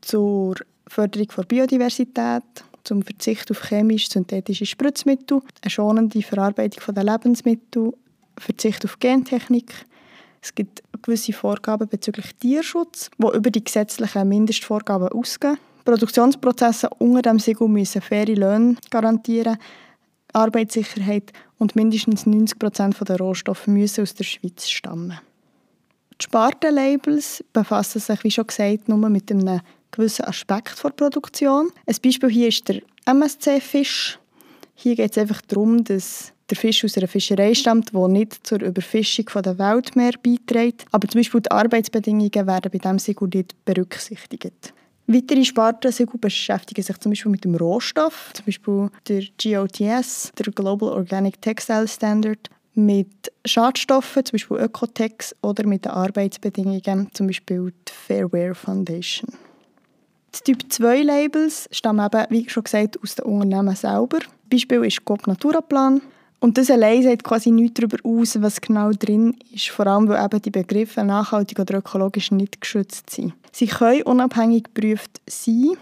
zur 0.00 0.56
Förderung 0.86 1.28
der 1.36 1.42
Biodiversität, 1.44 2.42
zum 2.84 3.02
Verzicht 3.02 3.50
auf 3.50 3.62
chemisch-synthetische 3.68 4.66
Spritzmittel, 4.66 5.40
eine 5.62 5.70
schonende 5.70 6.22
Verarbeitung 6.22 6.94
der 6.94 7.04
Lebensmittel, 7.04 7.92
Verzicht 8.38 8.84
auf 8.84 8.98
Gentechnik. 8.98 9.72
Es 10.40 10.54
gibt 10.54 10.82
gewisse 11.02 11.32
Vorgaben 11.32 11.88
bezüglich 11.88 12.34
Tierschutz, 12.40 13.10
die 13.16 13.36
über 13.36 13.50
die 13.50 13.62
gesetzlichen 13.62 14.28
Mindestvorgaben 14.28 15.08
ausgehen. 15.08 15.58
Produktionsprozesse 15.84 16.88
unter 16.98 17.22
dem 17.22 17.38
Siegel 17.38 17.68
müssen 17.68 18.02
faire 18.02 18.34
Löhne 18.34 18.76
garantieren, 18.90 19.58
Arbeitssicherheit 20.32 21.32
und 21.58 21.76
mindestens 21.76 22.26
90 22.26 22.58
Prozent 22.58 23.08
der 23.08 23.18
Rohstoffe 23.18 23.66
müssen 23.66 24.02
aus 24.02 24.14
der 24.14 24.24
Schweiz 24.24 24.68
stammen. 24.68 25.18
Die 26.20 26.24
Spartenlabels 26.24 27.44
befassen 27.52 28.00
sich, 28.00 28.24
wie 28.24 28.30
schon 28.30 28.46
gesagt, 28.46 28.88
nur 28.88 29.08
mit 29.08 29.30
einem 29.30 29.60
gewissen 29.92 30.24
Aspekt 30.24 30.82
der 30.82 30.90
Produktion. 30.90 31.70
Ein 31.86 31.96
Beispiel 32.02 32.30
hier 32.30 32.48
ist 32.48 32.68
der 32.68 32.82
MSC-Fisch. 33.04 34.18
Hier 34.74 34.96
geht 34.96 35.12
es 35.12 35.18
einfach 35.18 35.40
darum, 35.42 35.84
dass 35.84 36.32
der 36.50 36.56
Fisch 36.56 36.84
aus 36.84 36.96
einer 36.96 37.08
Fischerei 37.08 37.54
stammt, 37.54 37.94
der 37.94 38.08
nicht 38.08 38.46
zur 38.46 38.60
Überfischung 38.60 39.26
der 39.42 39.58
Weltmeer 39.58 40.12
beiträgt. 40.22 40.84
Aber 40.90 41.06
zum 41.08 41.20
Beispiel 41.20 41.40
die 41.40 41.50
Arbeitsbedingungen 41.50 42.34
werden 42.34 42.70
bei 42.70 42.78
diesem 42.78 42.98
Siegel 42.98 43.28
nicht 43.32 43.64
berücksichtigt. 43.64 44.74
Weitere 45.06 45.44
Spartensiegel 45.44 46.18
beschäftigen 46.18 46.82
sich 46.82 46.96
zum 46.98 47.12
Beispiel 47.12 47.32
mit 47.32 47.44
dem 47.44 47.54
Rohstoff, 47.54 48.30
zum 48.34 48.46
Beispiel 48.46 48.90
der 49.08 49.22
GOTS, 49.42 50.32
der 50.38 50.52
Global 50.52 50.90
Organic 50.90 51.40
Textile 51.42 51.88
Standard, 51.88 52.48
mit 52.74 53.30
Schadstoffen, 53.44 54.24
zum 54.24 54.32
Beispiel 54.32 54.56
Ökotex, 54.58 55.34
oder 55.42 55.66
mit 55.66 55.84
den 55.84 55.92
Arbeitsbedingungen, 55.92 57.08
zum 57.12 57.26
Beispiel 57.26 57.72
die 57.86 57.92
Fairware 57.92 58.54
Foundation. 58.54 59.32
Die 60.34 60.52
Typ 60.52 60.72
2 60.72 61.02
Labels 61.02 61.68
stammen 61.72 62.06
eben, 62.06 62.26
wie 62.30 62.48
schon 62.48 62.64
gesagt, 62.64 62.98
aus 63.02 63.16
den 63.16 63.26
Unternehmen 63.26 63.76
selber. 63.76 64.20
Beispiel 64.50 64.84
ist 64.84 65.04
GOP 65.04 65.26
Naturaplan. 65.26 66.00
Und 66.40 66.58
das 66.58 66.70
allein 66.70 67.02
sagt 67.02 67.22
quasi 67.22 67.50
nichts 67.50 67.74
darüber 67.74 67.98
aus, 68.02 68.40
was 68.42 68.60
genau 68.60 68.90
drin 68.90 69.36
ist, 69.52 69.68
vor 69.68 69.86
allem 69.86 70.08
weil 70.08 70.24
eben 70.24 70.42
die 70.42 70.50
Begriffe 70.50 71.04
nachhaltig 71.04 71.60
oder 71.60 71.78
ökologisch 71.78 72.32
nicht 72.32 72.60
geschützt 72.60 73.10
sind. 73.10 73.34
Sie 73.52 73.66
können 73.66 74.02
unabhängig 74.02 74.64
geprüft 74.64 75.20
sein, 75.28 75.76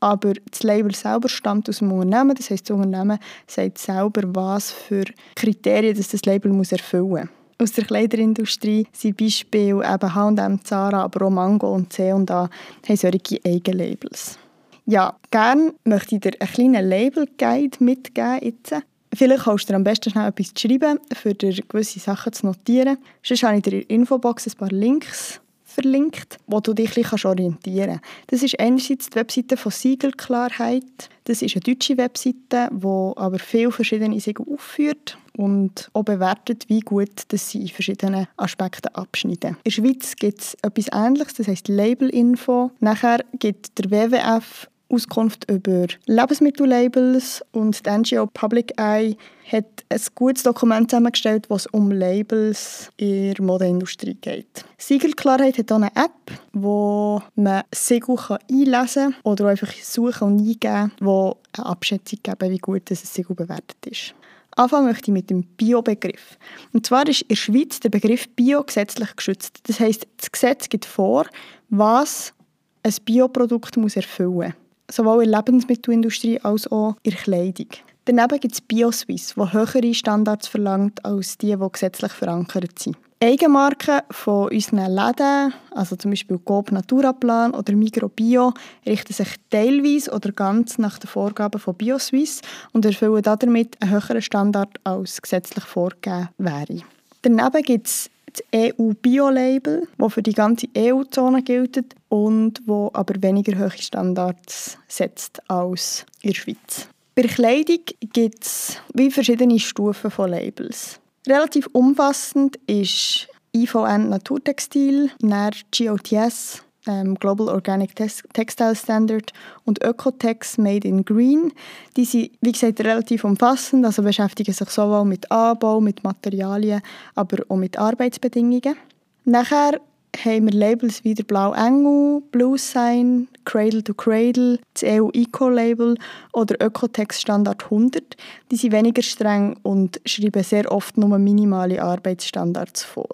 aber 0.00 0.32
das 0.50 0.64
Label 0.64 0.92
selber 0.94 1.28
stammt 1.28 1.68
aus 1.68 1.78
dem 1.78 1.92
Unternehmen. 1.92 2.34
Das 2.34 2.50
heißt, 2.50 2.68
das 2.68 2.74
Unternehmen 2.74 3.20
sagt 3.46 3.78
selber, 3.78 4.22
was 4.34 4.72
für 4.72 5.04
Kriterien 5.36 5.96
das, 5.96 6.08
das 6.08 6.24
Label 6.24 6.50
muss 6.50 6.72
erfüllen 6.72 7.08
muss. 7.08 7.28
Aus 7.60 7.72
der 7.72 7.84
Kleiderindustrie 7.84 8.86
sind 8.90 9.18
Beispiele 9.18 9.84
eben 9.86 10.14
H&M, 10.14 10.64
Zara, 10.64 11.02
aber 11.02 11.26
auch 11.26 11.30
Mango 11.30 11.74
und 11.74 11.92
C&A 11.92 12.14
haben 12.14 12.96
solche 12.96 13.38
Eigenlabels. 13.44 14.38
Ja, 14.86 15.14
gerne 15.30 15.74
möchte 15.84 16.14
ich 16.14 16.22
dir 16.22 16.32
einen 16.40 16.50
kleinen 16.50 16.88
Label-Guide 16.88 17.84
mitgeben 17.84 18.38
jetzt. 18.40 18.74
Vielleicht 19.12 19.44
kannst 19.44 19.64
du 19.64 19.72
dir 19.72 19.76
am 19.76 19.84
besten 19.84 20.10
schnell 20.10 20.28
etwas 20.28 20.52
schreiben, 20.56 21.00
für 21.12 21.34
dir 21.34 21.52
gewisse 21.52 22.00
Sachen 22.00 22.32
zu 22.32 22.46
notieren. 22.46 22.96
Sonst 23.22 23.42
habe 23.42 23.58
ich 23.58 23.62
dir 23.62 23.72
in 23.74 23.80
der 23.80 23.90
Infobox 23.90 24.46
ein 24.46 24.56
paar 24.56 24.70
Links 24.70 25.42
verlinkt, 25.70 26.38
wo 26.46 26.60
du 26.60 26.74
dich 26.74 26.96
ein 26.96 27.24
orientieren 27.24 28.00
kannst. 28.00 28.04
Das 28.28 28.42
ist 28.42 28.58
einerseits 28.58 29.10
die 29.10 29.16
Webseite 29.16 29.56
von 29.56 29.72
Siegelklarheit. 29.72 31.10
Das 31.24 31.42
ist 31.42 31.54
eine 31.54 31.62
deutsche 31.62 31.96
Webseite, 31.96 32.68
die 32.72 32.86
aber 33.16 33.38
viele 33.38 33.70
verschiedene 33.70 34.18
Siegel 34.20 34.46
aufführt 34.52 35.16
und 35.36 35.90
auch 35.92 36.02
bewertet, 36.02 36.68
wie 36.68 36.80
gut 36.80 37.22
dass 37.28 37.50
sie 37.50 37.62
in 37.62 37.68
verschiedenen 37.68 38.26
Aspekten 38.36 38.94
abschneiden. 38.94 39.50
In 39.50 39.56
der 39.64 39.70
Schweiz 39.70 40.16
gibt 40.16 40.40
es 40.40 40.54
etwas 40.62 40.86
Ähnliches, 40.92 41.34
das 41.34 41.48
heisst 41.48 41.68
Labelinfo. 41.68 42.72
Nachher 42.80 43.24
gibt 43.38 43.78
der 43.78 43.90
WWF 43.90 44.68
Auskunft 44.90 45.50
über 45.50 45.86
Lebensmittellabels 46.06 47.42
und 47.52 47.86
die 47.86 47.90
NGO 47.90 48.26
Public 48.26 48.72
Eye 48.78 49.16
hat 49.50 49.84
ein 49.88 50.00
gutes 50.14 50.42
Dokument 50.42 50.90
zusammengestellt, 50.90 51.48
was 51.48 51.66
um 51.66 51.90
Labels 51.90 52.90
in 52.96 53.34
der 53.34 53.44
Modeindustrie 53.44 54.14
geht. 54.14 54.64
Siegelklarheit 54.78 55.58
hat 55.58 55.72
auch 55.72 55.76
eine 55.76 55.94
App, 55.96 56.38
wo 56.52 57.22
man 57.34 57.62
Siegel 57.74 58.16
einlesen 58.50 59.12
kann 59.12 59.14
oder 59.24 59.46
einfach 59.46 59.72
suchen 59.72 60.28
und 60.28 60.40
eingeben, 60.40 60.92
wo 61.00 61.36
eine 61.56 61.66
Abschätzung 61.66 62.18
geben, 62.22 62.50
wie 62.50 62.58
gut 62.58 62.82
das 62.90 63.02
Siegel 63.02 63.36
bewertet 63.36 63.86
ist. 63.86 64.14
Anfangen 64.56 64.86
möchte 64.86 65.10
ich 65.10 65.14
mit 65.14 65.30
dem 65.30 65.42
Bio-Begriff. 65.42 66.36
Und 66.72 66.84
zwar 66.84 67.06
ist 67.08 67.22
in 67.22 67.28
der 67.28 67.36
Schweiz 67.36 67.80
der 67.80 67.88
Begriff 67.88 68.28
Bio 68.30 68.62
gesetzlich 68.62 69.14
geschützt. 69.14 69.60
Das 69.64 69.80
heißt, 69.80 70.06
das 70.16 70.32
Gesetz 70.32 70.68
gibt 70.68 70.84
vor, 70.84 71.26
was 71.68 72.34
ein 72.82 72.94
Bioprodukt 73.04 73.76
erfüllen 73.76 74.30
muss 74.30 74.50
sowohl 74.92 75.24
in 75.24 75.30
der 75.30 75.40
Lebensmittelindustrie 75.40 76.40
als 76.40 76.70
auch 76.70 76.96
in 77.02 77.12
der 77.12 77.20
Kleidung. 77.20 77.68
Daneben 78.04 78.40
gibt 78.40 78.54
es 78.54 78.60
BioSwiss, 78.60 79.34
die 79.36 79.52
höhere 79.52 79.94
Standards 79.94 80.48
verlangt 80.48 81.04
als 81.04 81.38
die, 81.38 81.54
die 81.56 81.72
gesetzlich 81.72 82.12
verankert 82.12 82.78
sind. 82.78 82.96
Eigenmarken 83.22 84.00
von 84.10 84.48
unseren 84.48 84.90
Läden, 84.90 85.52
also 85.72 85.94
zum 85.94 86.10
Beispiel 86.10 86.38
Coop 86.38 86.72
Naturaplan 86.72 87.52
oder 87.52 87.74
Migrobio, 87.74 88.54
richten 88.86 89.12
sich 89.12 89.28
teilweise 89.50 90.10
oder 90.10 90.32
ganz 90.32 90.78
nach 90.78 90.98
den 90.98 91.06
Vorgaben 91.06 91.60
von 91.60 91.74
BioSwiss 91.74 92.40
und 92.72 92.86
erfüllen 92.86 93.22
damit 93.22 93.76
einen 93.82 93.90
höheren 93.90 94.22
Standard 94.22 94.80
als 94.84 95.20
gesetzlich 95.20 95.64
vorgegeben 95.64 96.30
wäre. 96.38 96.82
Daneben 97.20 97.62
gibt 97.62 97.88
es 97.88 98.10
das 98.32 98.74
EU-Bio-Label, 98.78 99.88
das 99.98 100.12
für 100.12 100.22
die 100.22 100.32
ganze 100.32 100.68
EU-Zone 100.76 101.42
gilt 101.42 101.84
und 102.08 102.62
wo 102.66 102.90
aber 102.92 103.20
weniger 103.22 103.58
hohe 103.58 103.70
Standards 103.70 104.78
setzt 104.88 105.40
als 105.50 106.06
in 106.22 106.30
der 106.30 106.36
Schweiz. 106.36 106.88
Bei 107.14 107.22
Kleidung 107.22 107.80
gibt 108.12 108.44
es 108.44 108.76
wie 108.94 109.10
verschiedene 109.10 109.58
Stufen 109.58 110.10
von 110.10 110.30
Labels. 110.30 111.00
Relativ 111.26 111.68
umfassend 111.72 112.56
ist 112.66 113.28
IVN 113.54 114.08
Naturtextil, 114.08 115.10
NER 115.20 115.50
GOTS, 115.76 116.62
Global 116.84 117.48
Organic 117.48 117.94
Textile 117.94 118.74
Standard 118.74 119.32
und 119.64 119.82
Ökotex 119.84 120.56
Made 120.56 120.86
in 120.88 121.04
Green. 121.04 121.52
Die 121.96 122.04
sind, 122.04 122.30
wie 122.40 122.52
gesagt, 122.52 122.80
relativ 122.80 123.24
umfassend, 123.24 123.84
also 123.84 124.02
beschäftigen 124.02 124.52
sich 124.52 124.70
sowohl 124.70 125.04
mit 125.04 125.30
Anbau, 125.30 125.80
mit 125.80 126.02
Materialien, 126.04 126.80
aber 127.14 127.38
auch 127.48 127.56
mit 127.56 127.78
Arbeitsbedingungen. 127.78 128.76
Nachher 129.24 129.80
haben 130.24 130.46
wir 130.46 130.52
Labels 130.52 131.04
wie 131.04 131.14
der 131.14 131.24
Blau 131.24 131.52
Engel, 131.52 132.22
Blue 132.32 132.58
Sign, 132.58 133.28
Cradle 133.44 133.84
to 133.84 133.94
Cradle, 133.94 134.58
das 134.74 134.84
EU 134.84 135.10
Eco-Label 135.12 135.96
oder 136.32 136.56
Ökotex 136.64 137.20
Standard 137.20 137.64
100. 137.64 138.16
Die 138.50 138.56
sind 138.56 138.72
weniger 138.72 139.02
streng 139.02 139.56
und 139.62 140.00
schreiben 140.06 140.42
sehr 140.42 140.70
oft 140.72 140.96
nur 140.96 141.18
minimale 141.18 141.82
Arbeitsstandards 141.82 142.82
vor. 142.82 143.08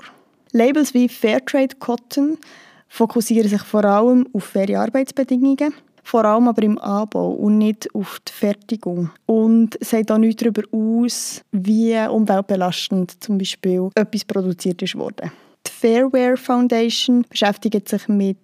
Labels 0.53 0.95
wie 0.95 1.09
Fairtrade 1.09 1.77
Cotton 1.79 2.39
fokussieren 2.89 3.49
sich 3.49 3.63
vor 3.63 3.85
allem 3.85 4.27
auf 4.33 4.45
faire 4.45 4.81
Arbeitsbedingungen, 4.81 5.75
vor 6.03 6.25
allem 6.25 6.49
aber 6.49 6.63
im 6.63 6.79
Anbau 6.79 7.33
und 7.33 7.59
nicht 7.59 7.93
auf 7.95 8.21
die 8.29 8.33
Fertigung. 8.33 9.11
Und 9.27 9.77
sagt 9.81 10.11
auch 10.11 10.19
nichts 10.19 10.43
darüber 10.43 10.63
aus, 10.73 11.43
wie 11.53 11.97
umweltbelastend 12.09 13.23
zum 13.23 13.39
Beispiel 13.39 13.91
etwas 13.95 14.25
produziert 14.25 14.83
worden. 14.95 15.33
Die 15.67 15.71
Fairware 15.71 16.37
Foundation 16.37 17.25
beschäftigt 17.29 17.89
sich 17.89 18.07
mit 18.09 18.39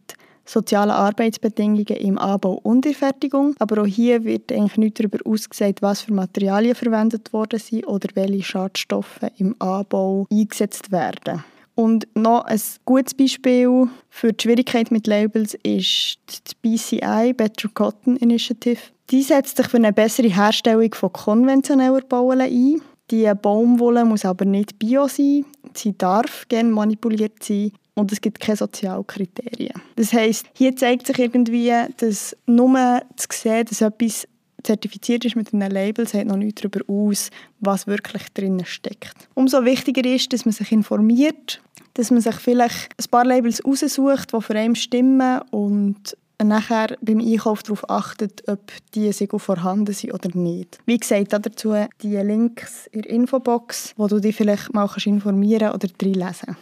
sozialen 0.44 0.90
Arbeitsbedingungen 0.90 1.86
im 1.86 2.18
Anbau 2.18 2.54
und 2.62 2.84
in 2.84 2.92
der 2.92 2.94
Fertigung. 2.94 3.54
Aber 3.58 3.82
auch 3.82 3.86
hier 3.86 4.24
wird 4.24 4.50
eigentlich 4.52 4.76
nichts 4.76 4.98
darüber 4.98 5.18
ausgesagt, 5.24 5.82
was 5.82 6.02
für 6.02 6.12
Materialien 6.12 6.74
verwendet 6.74 7.32
worden 7.32 7.60
sind 7.60 7.86
oder 7.86 8.08
welche 8.14 8.42
Schadstoffe 8.42 9.20
im 9.38 9.54
Anbau 9.58 10.26
eingesetzt 10.30 10.90
werden. 10.90 11.44
Und 11.74 12.06
noch 12.14 12.44
ein 12.44 12.60
gutes 12.84 13.14
Beispiel 13.14 13.88
für 14.10 14.32
die 14.32 14.42
Schwierigkeit 14.42 14.90
mit 14.90 15.06
Labels 15.06 15.54
ist 15.62 16.18
die 16.28 16.76
BCI, 16.76 17.32
Better 17.32 17.68
Cotton 17.72 18.16
Initiative. 18.16 18.80
Die 19.10 19.22
setzt 19.22 19.56
sich 19.56 19.68
für 19.68 19.78
eine 19.78 19.92
bessere 19.92 20.28
Herstellung 20.28 20.92
von 20.92 21.12
konventioneller 21.12 22.02
Baumwolle 22.02 22.44
ein. 22.44 22.82
Die 23.10 23.30
Baumwolle 23.40 24.04
muss 24.04 24.24
aber 24.24 24.44
nicht 24.44 24.78
bio 24.78 25.06
sein, 25.06 25.44
sie 25.74 25.96
darf 25.96 26.46
gerne 26.48 26.70
manipuliert 26.70 27.42
sein 27.42 27.72
und 27.94 28.10
es 28.10 28.20
gibt 28.20 28.40
keine 28.40 28.56
Sozialkriterien. 28.56 29.74
Das 29.96 30.12
heißt, 30.12 30.46
hier 30.54 30.74
zeigt 30.76 31.06
sich 31.06 31.18
irgendwie, 31.18 31.72
dass 31.98 32.36
nur 32.46 33.02
zu 33.16 33.26
sehen, 33.30 33.66
dass 33.66 33.82
etwas 33.82 34.26
zertifiziert 34.62 35.24
ist 35.24 35.36
mit 35.36 35.52
einem 35.52 35.70
Label, 35.70 36.06
sagt 36.06 36.26
noch 36.26 36.36
nichts 36.36 36.62
darüber 36.62 36.80
aus, 36.88 37.30
was 37.60 37.86
wirklich 37.86 38.24
drin 38.34 38.64
steckt. 38.64 39.28
Umso 39.34 39.64
wichtiger 39.64 40.04
ist, 40.04 40.32
dass 40.32 40.44
man 40.44 40.52
sich 40.52 40.72
informiert, 40.72 41.62
dass 41.94 42.10
man 42.10 42.20
sich 42.20 42.36
vielleicht 42.36 42.92
ein 42.98 43.10
paar 43.10 43.24
Labels 43.24 43.64
raussucht, 43.64 44.32
die 44.32 44.40
für 44.40 44.54
einen 44.54 44.76
stimmen 44.76 45.40
und 45.50 46.16
nachher 46.42 46.96
beim 47.00 47.20
Einkauf 47.20 47.62
darauf 47.62 47.88
achtet, 47.88 48.48
ob 48.48 48.60
die 48.94 49.12
Siegel 49.12 49.38
vorhanden 49.38 49.92
sind 49.92 50.12
oder 50.12 50.36
nicht. 50.36 50.78
Wie 50.86 50.96
gesagt, 50.96 51.32
dazu 51.32 51.74
die 52.02 52.16
Links 52.16 52.86
in 52.88 53.02
der 53.02 53.12
Infobox, 53.12 53.94
wo 53.96 54.08
du 54.08 54.18
dich 54.18 54.36
vielleicht 54.36 54.72
mal 54.74 54.88
informieren 55.04 55.72
oder 55.72 55.88
reinlesen 56.00 56.56
kannst. 56.56 56.60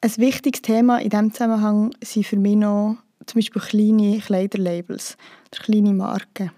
Ein 0.00 0.16
wichtiges 0.18 0.62
Thema 0.62 0.98
in 0.98 1.10
diesem 1.10 1.32
Zusammenhang 1.32 1.90
sind 2.02 2.26
für 2.26 2.36
mich 2.36 2.56
noch 2.56 2.98
zum 3.28 3.38
Beispiel 3.38 3.62
kleine 3.62 4.18
Kleiderlabels 4.18 5.16
oder 5.52 5.62
kleine 5.62 5.92
Marken. 5.92 6.50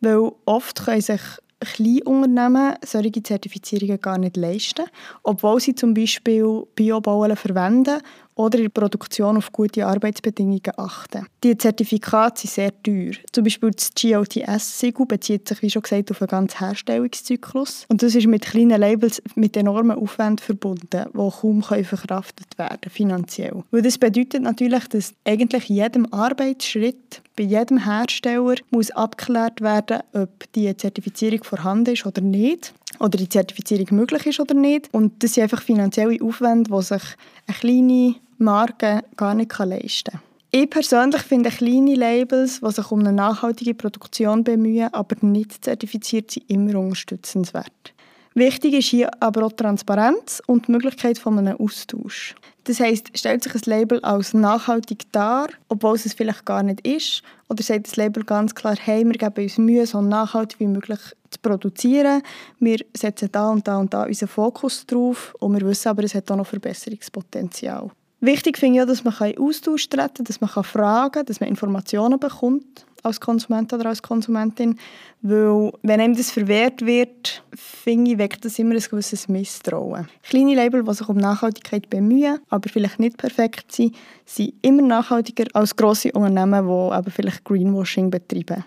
Weil 0.00 0.30
oft 0.44 0.84
können 0.84 1.00
sich 1.00 1.20
Kleinunternehmen 1.60 2.76
solche 2.84 3.22
Zertifizierungen 3.22 4.00
gar 4.00 4.18
nicht 4.18 4.36
leisten, 4.36 4.86
obwohl 5.24 5.58
sie 5.60 5.74
zum 5.74 5.92
Beispiel 5.92 6.62
Biobauen 6.76 7.34
verwenden 7.36 8.00
oder 8.38 8.58
in 8.58 8.64
der 8.64 8.70
Produktion 8.70 9.36
auf 9.36 9.52
gute 9.52 9.84
Arbeitsbedingungen 9.86 10.60
achten. 10.76 11.26
Die 11.42 11.58
Zertifikate 11.58 12.46
sind 12.46 12.50
sehr 12.54 12.82
teuer. 12.82 13.12
Zum 13.32 13.44
Beispiel 13.44 13.70
das 13.72 13.90
GOTS-Siegel 13.94 15.06
bezieht 15.06 15.48
sich, 15.48 15.60
wie 15.62 15.70
schon 15.70 15.82
gesagt, 15.82 16.10
auf 16.10 16.22
einen 16.22 16.28
ganzen 16.28 16.60
Herstellungszyklus. 16.60 17.84
Und 17.88 18.02
das 18.02 18.14
ist 18.14 18.26
mit 18.26 18.42
kleinen 18.42 18.80
Labels 18.80 19.20
mit 19.34 19.56
enormen 19.56 19.98
Aufwänden 19.98 20.38
verbunden, 20.38 21.06
die 21.12 21.30
kaum 21.30 21.62
verkraftet 21.62 22.56
werden 22.56 22.90
finanziell. 22.90 23.64
Weil 23.72 23.82
das 23.82 23.98
bedeutet 23.98 24.42
natürlich, 24.42 24.86
dass 24.88 25.14
eigentlich 25.24 25.68
jedem 25.68 26.06
Arbeitsschritt 26.12 27.22
bei 27.36 27.42
jedem 27.44 27.84
Hersteller 27.84 28.56
muss 28.70 28.90
abgeklärt 28.92 29.60
werden, 29.60 30.00
ob 30.12 30.52
die 30.54 30.76
Zertifizierung 30.76 31.42
vorhanden 31.44 31.94
ist 31.94 32.06
oder 32.06 32.20
nicht 32.20 32.72
oder 33.00 33.18
die 33.18 33.28
Zertifizierung 33.28 33.86
möglich 33.96 34.26
ist 34.26 34.40
oder 34.40 34.54
nicht. 34.54 34.88
Und 34.92 35.22
das 35.22 35.34
sind 35.34 35.44
einfach 35.44 35.62
finanzielle 35.62 36.20
Aufwände, 36.22 36.70
die 36.70 36.82
sich 36.82 37.02
eine 37.46 37.56
kleine 37.56 38.14
Marke 38.38 39.02
gar 39.16 39.34
nicht 39.34 39.58
leisten 39.58 40.12
kann. 40.12 40.20
Ich 40.50 40.70
persönlich 40.70 41.20
finde 41.22 41.50
kleine 41.50 41.94
Labels, 41.94 42.60
die 42.60 42.72
sich 42.72 42.90
um 42.90 43.00
eine 43.00 43.12
nachhaltige 43.12 43.74
Produktion 43.74 44.44
bemühen, 44.44 44.92
aber 44.94 45.16
nicht 45.20 45.62
zertifiziert 45.62 46.30
sind, 46.30 46.48
immer 46.48 46.78
unterstützenswert. 46.78 47.92
Wichtig 48.34 48.74
ist 48.74 48.88
hier 48.88 49.10
aber 49.20 49.44
auch 49.44 49.52
Transparenz 49.52 50.40
und 50.46 50.68
die 50.68 50.72
Möglichkeit 50.72 51.18
von 51.18 51.38
einem 51.38 51.58
Austausch. 51.60 52.34
Das 52.64 52.80
heißt, 52.80 53.10
stellt 53.18 53.42
sich 53.42 53.54
ein 53.54 53.60
Label 53.64 54.00
als 54.00 54.32
nachhaltig 54.32 55.10
dar, 55.10 55.48
obwohl 55.68 55.96
es 55.96 56.06
es 56.06 56.14
vielleicht 56.14 56.44
gar 56.44 56.62
nicht 56.62 56.86
ist, 56.86 57.22
oder 57.48 57.62
sagt 57.62 57.88
das 57.88 57.96
Label 57.96 58.24
ganz 58.24 58.54
klar, 58.54 58.76
hey, 58.78 59.04
wir 59.04 59.14
geben 59.14 59.42
uns 59.42 59.58
Mühe, 59.58 59.86
so 59.86 60.00
nachhaltig 60.00 60.60
wie 60.60 60.66
möglich 60.66 61.00
zu 61.30 61.38
produzieren. 61.42 62.22
Wir 62.60 62.78
setzen 62.96 63.28
da 63.32 63.50
und 63.50 63.66
da 63.66 63.78
und 63.78 63.92
da 63.92 64.04
unseren 64.04 64.28
Fokus 64.28 64.86
drauf 64.86 65.34
und 65.40 65.58
wir 65.58 65.66
wissen 65.66 65.88
aber, 65.88 66.04
es 66.04 66.14
hat 66.14 66.30
auch 66.30 66.36
noch 66.36 66.46
Verbesserungspotenzial. 66.46 67.90
Wichtig 68.20 68.58
finde 68.58 68.78
ich 68.78 68.82
auch, 68.82 68.86
dass 68.86 69.04
man 69.04 69.14
Austausch 69.38 69.88
treten 69.88 70.14
kann, 70.14 70.24
dass 70.24 70.40
man 70.40 70.50
fragen 70.50 71.12
kann, 71.12 71.26
dass 71.26 71.40
man 71.40 71.48
Informationen 71.48 72.18
bekommt 72.18 72.84
als 73.04 73.20
Konsument 73.20 73.72
oder 73.72 73.86
als 73.86 74.02
Konsumentin. 74.02 74.76
Weil, 75.22 75.72
wenn 75.82 76.00
einem 76.00 76.16
das 76.16 76.32
verwehrt 76.32 76.84
wird, 76.84 77.44
finde 77.54 78.12
ich, 78.12 78.18
weckt 78.18 78.44
das 78.44 78.58
immer 78.58 78.74
ein 78.74 78.80
gewisses 78.80 79.28
Misstrauen. 79.28 80.08
Kleine 80.22 80.56
Label, 80.56 80.82
die 80.82 80.94
sich 80.94 81.08
um 81.08 81.16
Nachhaltigkeit 81.16 81.88
bemühen, 81.90 82.38
aber 82.48 82.68
vielleicht 82.68 82.98
nicht 82.98 83.16
perfekt 83.16 83.72
sind, 83.72 83.94
sind 84.24 84.54
immer 84.62 84.82
nachhaltiger 84.82 85.44
als 85.54 85.76
grosse 85.76 86.10
Unternehmen, 86.12 86.66
die 86.66 86.92
aber 86.92 87.10
vielleicht 87.10 87.44
Greenwashing 87.44 88.10
betreiben. 88.10 88.64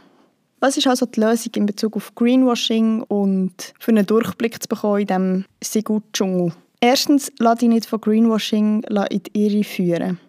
Was 0.61 0.77
ist 0.77 0.87
also 0.87 1.07
die 1.07 1.19
Lösung 1.19 1.51
in 1.55 1.65
Bezug 1.65 1.95
auf 1.95 2.13
Greenwashing 2.15 3.01
und 3.03 3.73
für 3.79 3.91
einen 3.91 4.05
Durchblick 4.05 4.61
zu 4.61 4.69
bekommen 4.69 5.01
in 5.01 5.07
diesem 5.07 5.45
Sigut-Dschungel? 5.61 6.53
Erstens, 6.83 7.31
lass 7.37 7.59
dich 7.59 7.69
nicht 7.69 7.85
von 7.85 8.01
Greenwashing 8.01 8.81
in 8.83 9.23
die 9.23 9.45
Irre 9.45 9.63
führen. 9.63 10.19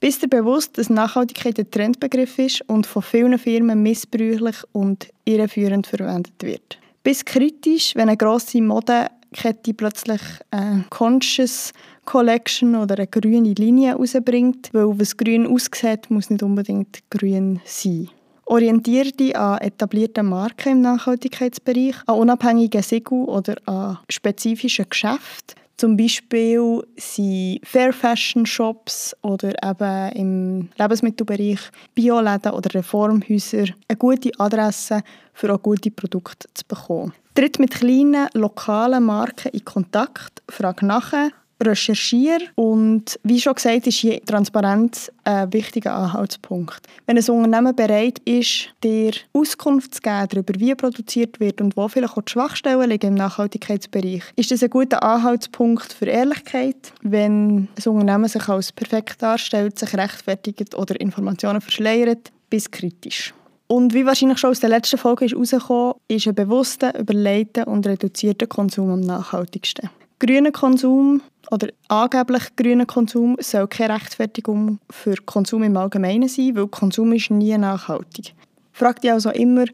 Bist 0.00 0.22
dir 0.22 0.28
bewusst, 0.28 0.78
dass 0.78 0.88
Nachhaltigkeit 0.88 1.58
ein 1.58 1.70
Trendbegriff 1.70 2.38
ist 2.38 2.62
und 2.68 2.86
von 2.86 3.02
vielen 3.02 3.38
Firmen 3.38 3.82
missbräuchlich 3.82 4.56
und 4.72 5.08
irreführend 5.26 5.86
verwendet 5.86 6.42
wird. 6.42 6.78
Bist 7.02 7.26
kritisch, 7.26 7.94
wenn 7.94 8.08
eine 8.08 8.16
grosse 8.16 8.62
Modekette 8.62 9.74
plötzlich 9.74 10.20
eine 10.50 10.86
Conscious 10.88 11.72
Collection 12.06 12.76
oder 12.76 12.96
eine 12.96 13.06
grüne 13.06 13.52
Linie 13.52 13.90
herausbringt, 13.90 14.70
weil 14.72 14.98
was 14.98 15.14
grün 15.14 15.46
aussieht, 15.46 16.10
muss 16.10 16.30
nicht 16.30 16.42
unbedingt 16.42 17.00
grün 17.10 17.60
sein. 17.66 18.08
Orientiere 18.46 19.12
dich 19.12 19.36
an 19.36 19.58
etablierten 19.58 20.26
Marken 20.26 20.72
im 20.72 20.80
Nachhaltigkeitsbereich, 20.80 21.96
an 22.06 22.16
unabhängigen 22.16 22.82
Siegel 22.82 23.24
oder 23.24 23.56
an 23.66 23.98
spezifischen 24.08 24.86
Geschäften, 24.88 25.67
zum 25.78 25.96
Beispiel 25.96 26.82
sind 26.96 27.60
Fair 27.62 27.92
Fashion 27.92 28.44
Shops 28.44 29.16
oder 29.22 29.52
eben 29.62 30.12
im 30.12 30.68
Lebensmittelbereich 30.76 31.60
Bioläden 31.94 32.52
oder 32.52 32.74
Reformhäuser 32.74 33.66
eine 33.86 33.96
gute 33.96 34.30
Adresse 34.38 35.02
für 35.32 35.54
auch 35.54 35.62
gute 35.62 35.90
Produkte 35.90 36.48
zu 36.52 36.64
bekommen. 36.66 37.14
Tritt 37.34 37.60
mit 37.60 37.70
kleinen 37.70 38.26
lokalen 38.34 39.04
Marken 39.04 39.52
in 39.52 39.64
Kontakt, 39.64 40.42
frag 40.48 40.82
nachher 40.82 41.30
recherchiere 41.60 42.40
und 42.54 43.18
wie 43.22 43.40
schon 43.40 43.54
gesagt 43.54 43.86
ist 43.86 43.98
hier 43.98 44.24
Transparenz 44.24 45.10
ein 45.24 45.52
wichtiger 45.52 45.94
Anhaltspunkt. 45.94 46.80
Wenn 47.06 47.18
ein 47.18 47.28
Unternehmen 47.28 47.74
bereit 47.74 48.20
ist, 48.24 48.68
dir 48.82 49.12
Auskunft 49.32 49.94
zu 49.94 50.02
geben 50.02 50.26
darüber, 50.30 50.54
wie 50.58 50.74
produziert 50.74 51.40
wird 51.40 51.60
und 51.60 51.76
wo 51.76 51.88
vielleicht 51.88 52.16
auch 52.16 52.22
die 52.22 52.32
Schwachstellen 52.32 52.88
liegen 52.88 53.08
im 53.08 53.14
Nachhaltigkeitsbereich, 53.14 54.22
ist 54.36 54.50
das 54.50 54.62
ein 54.62 54.70
guter 54.70 55.02
Anhaltspunkt 55.02 55.92
für 55.92 56.06
Ehrlichkeit. 56.06 56.92
Wenn 57.02 57.68
ein 57.76 57.84
Unternehmen 57.86 58.28
sich 58.28 58.48
als 58.48 58.72
perfekt 58.72 59.22
darstellt, 59.22 59.78
sich 59.78 59.94
rechtfertigt 59.94 60.74
oder 60.74 61.00
Informationen 61.00 61.60
verschleiert, 61.60 62.30
bis 62.50 62.70
kritisch. 62.70 63.34
Und 63.66 63.92
wie 63.92 64.06
wahrscheinlich 64.06 64.38
schon 64.38 64.50
aus 64.50 64.60
der 64.60 64.70
letzten 64.70 64.96
Folge 64.96 65.26
ist 65.26 65.32
herausgekommen, 65.32 65.94
ist 66.08 66.26
ein 66.26 66.34
bewusster, 66.34 66.98
überlegter 66.98 67.68
und 67.68 67.86
reduzierter 67.86 68.46
Konsum 68.46 68.90
am 68.90 69.00
nachhaltigsten. 69.00 69.90
Grüner 70.18 70.50
Konsum 70.50 71.20
oder 71.50 71.68
angeblich 71.88 72.56
grüner 72.56 72.86
Konsum 72.86 73.36
soll 73.40 73.68
keine 73.68 73.94
Rechtfertigung 73.94 74.78
für 74.90 75.14
Konsum 75.24 75.62
im 75.62 75.76
Allgemeinen 75.76 76.28
sein, 76.28 76.56
weil 76.56 76.68
Konsum 76.68 77.12
ist 77.12 77.30
nie 77.30 77.56
nachhaltig. 77.56 78.34
Fragt 78.72 79.04
dich 79.04 79.12
also 79.12 79.30
immer, 79.30 79.64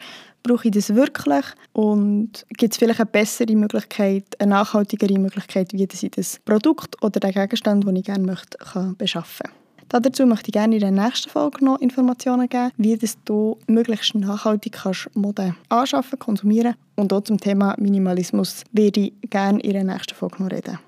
brauche 0.43 0.69
ich 0.69 0.75
das 0.75 0.95
wirklich 0.95 1.45
und 1.73 2.47
gibt 2.51 2.73
es 2.73 2.79
vielleicht 2.79 3.01
eine 3.01 3.11
bessere 3.11 3.57
Möglichkeit, 3.57 4.25
eine 4.39 4.51
nachhaltigere 4.51 5.19
Möglichkeit, 5.19 5.73
wie 5.73 5.85
ich 5.85 6.11
das 6.11 6.39
Produkt 6.45 7.03
oder 7.03 7.19
den 7.19 7.33
Gegenstand, 7.33 7.87
den 7.87 7.97
ich 7.97 8.05
gerne 8.05 8.25
möchte, 8.25 8.59
kann 8.59 8.97
beschaffen 8.97 9.49
kann. 9.91 10.03
Dazu 10.03 10.27
möchte 10.27 10.49
ich 10.49 10.53
gerne 10.53 10.75
in 10.77 10.81
der 10.81 10.91
nächsten 10.91 11.31
Folge 11.31 11.65
noch 11.65 11.81
Informationen 11.81 12.49
geben, 12.49 12.73
wie 12.77 12.97
das 12.97 13.17
du 13.25 13.59
möglichst 13.67 14.15
nachhaltig 14.15 14.73
kannst 14.73 15.15
Mode 15.15 15.55
anschaffen, 15.69 16.19
konsumieren 16.19 16.75
und 16.97 17.13
auch 17.13 17.23
zum 17.23 17.39
Thema 17.39 17.75
Minimalismus 17.79 18.65
werde 18.73 19.01
ich 19.01 19.13
gerne 19.31 19.61
in 19.61 19.73
der 19.73 19.85
nächsten 19.85 20.15
Folge 20.15 20.43
noch 20.43 20.51
reden. 20.51 20.79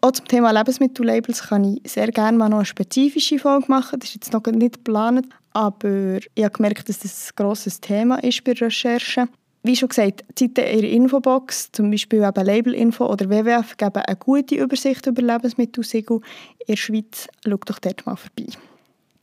Auch 0.00 0.12
zum 0.12 0.28
Thema 0.28 0.50
Lebensmittellabels 0.52 1.48
kann 1.48 1.64
ich 1.64 1.90
sehr 1.90 2.08
gerne 2.08 2.36
mal 2.36 2.48
noch 2.48 2.58
eine 2.58 2.66
spezifische 2.66 3.38
Folge 3.38 3.66
machen. 3.68 3.98
Das 3.98 4.10
ist 4.10 4.14
jetzt 4.14 4.32
noch 4.32 4.44
nicht 4.46 4.84
geplant, 4.84 5.26
aber 5.52 6.18
ich 6.34 6.44
habe 6.44 6.52
gemerkt, 6.52 6.88
dass 6.88 6.98
das 6.98 7.30
ein 7.30 7.36
grosses 7.36 7.80
Thema 7.80 8.22
ist 8.22 8.44
bei 8.44 8.52
Recherchen. 8.52 9.28
Wie 9.62 9.74
schon 9.74 9.88
gesagt, 9.88 10.24
die 10.38 10.44
Seiten 10.44 10.60
in 10.60 10.80
der 10.80 10.90
Infobox, 10.90 11.72
zum 11.72 11.90
Beispiel 11.90 12.22
eben 12.22 12.46
Labelinfo 12.46 13.06
oder 13.06 13.28
WWF, 13.28 13.76
geben 13.76 14.02
eine 14.06 14.16
gute 14.16 14.54
Übersicht 14.54 15.06
über 15.06 15.22
Lebensmittelsiegel 15.22 16.20
in 16.60 16.66
der 16.68 16.76
Schweiz. 16.76 17.26
Schau 17.44 17.56
doch 17.56 17.78
dort 17.80 18.06
mal 18.06 18.14
vorbei. 18.14 18.46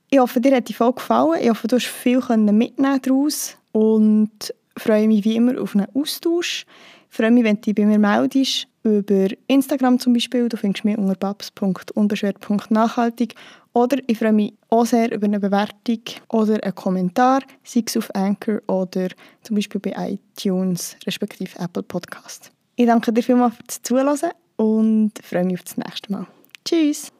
Ich 0.10 0.20
hoffe, 0.20 0.42
dir 0.42 0.56
hat 0.58 0.68
die 0.68 0.74
Folge 0.74 0.96
gefallen. 0.96 1.40
Ich 1.42 1.50
hoffe, 1.50 1.68
du 1.68 1.78
hast 1.78 1.86
viel 1.86 2.20
mitnehmen 2.38 3.00
daraus 3.02 3.56
und 3.72 4.54
freue 4.76 5.08
mich 5.08 5.24
wie 5.24 5.38
immer 5.38 5.62
auf 5.62 5.76
einen 5.76 5.88
Austausch. 5.94 6.66
Ich 7.10 7.16
freue 7.16 7.32
mich, 7.32 7.46
wenn 7.46 7.56
du 7.56 7.62
dich 7.62 7.76
bei 7.76 7.86
mir 7.86 8.00
meldest 8.00 8.68
über 8.84 9.28
Instagram 9.48 10.00
zum 10.00 10.14
Beispiel. 10.14 10.48
Du 10.50 10.58
findest 10.58 10.86
mich 10.86 10.98
unter 10.98 11.16
babs.unbeschwert.nachhaltig. 11.16 13.36
Oder 13.74 13.98
ich 14.06 14.20
freue 14.20 14.34
mich 14.34 14.54
auch 14.70 14.86
sehr 14.86 15.12
über 15.12 15.26
eine 15.26 15.40
Bewertung 15.40 16.02
oder 16.30 16.64
einen 16.64 16.76
Kommentar, 16.76 17.42
sei 17.64 17.84
es 17.86 17.98
auf 17.98 18.14
Anchor 18.14 18.62
oder 18.68 19.08
zum 19.42 19.56
Beispiel 19.56 19.82
bei 19.82 20.20
iTunes 20.38 20.96
respektive 21.08 21.58
Apple 21.60 21.84
Podcast. 21.84 22.52
Ich 22.76 22.86
danke 22.86 23.12
dir 23.12 23.24
vielmals 23.24 23.56
fürs 23.56 23.82
Zuhören 23.82 24.32
und 24.58 25.14
freue 25.24 25.46
mich 25.46 25.56
auf 25.56 25.64
das 25.64 25.78
nächste 25.78 26.12
Mal. 26.12 26.28
Tschüss! 26.64 27.12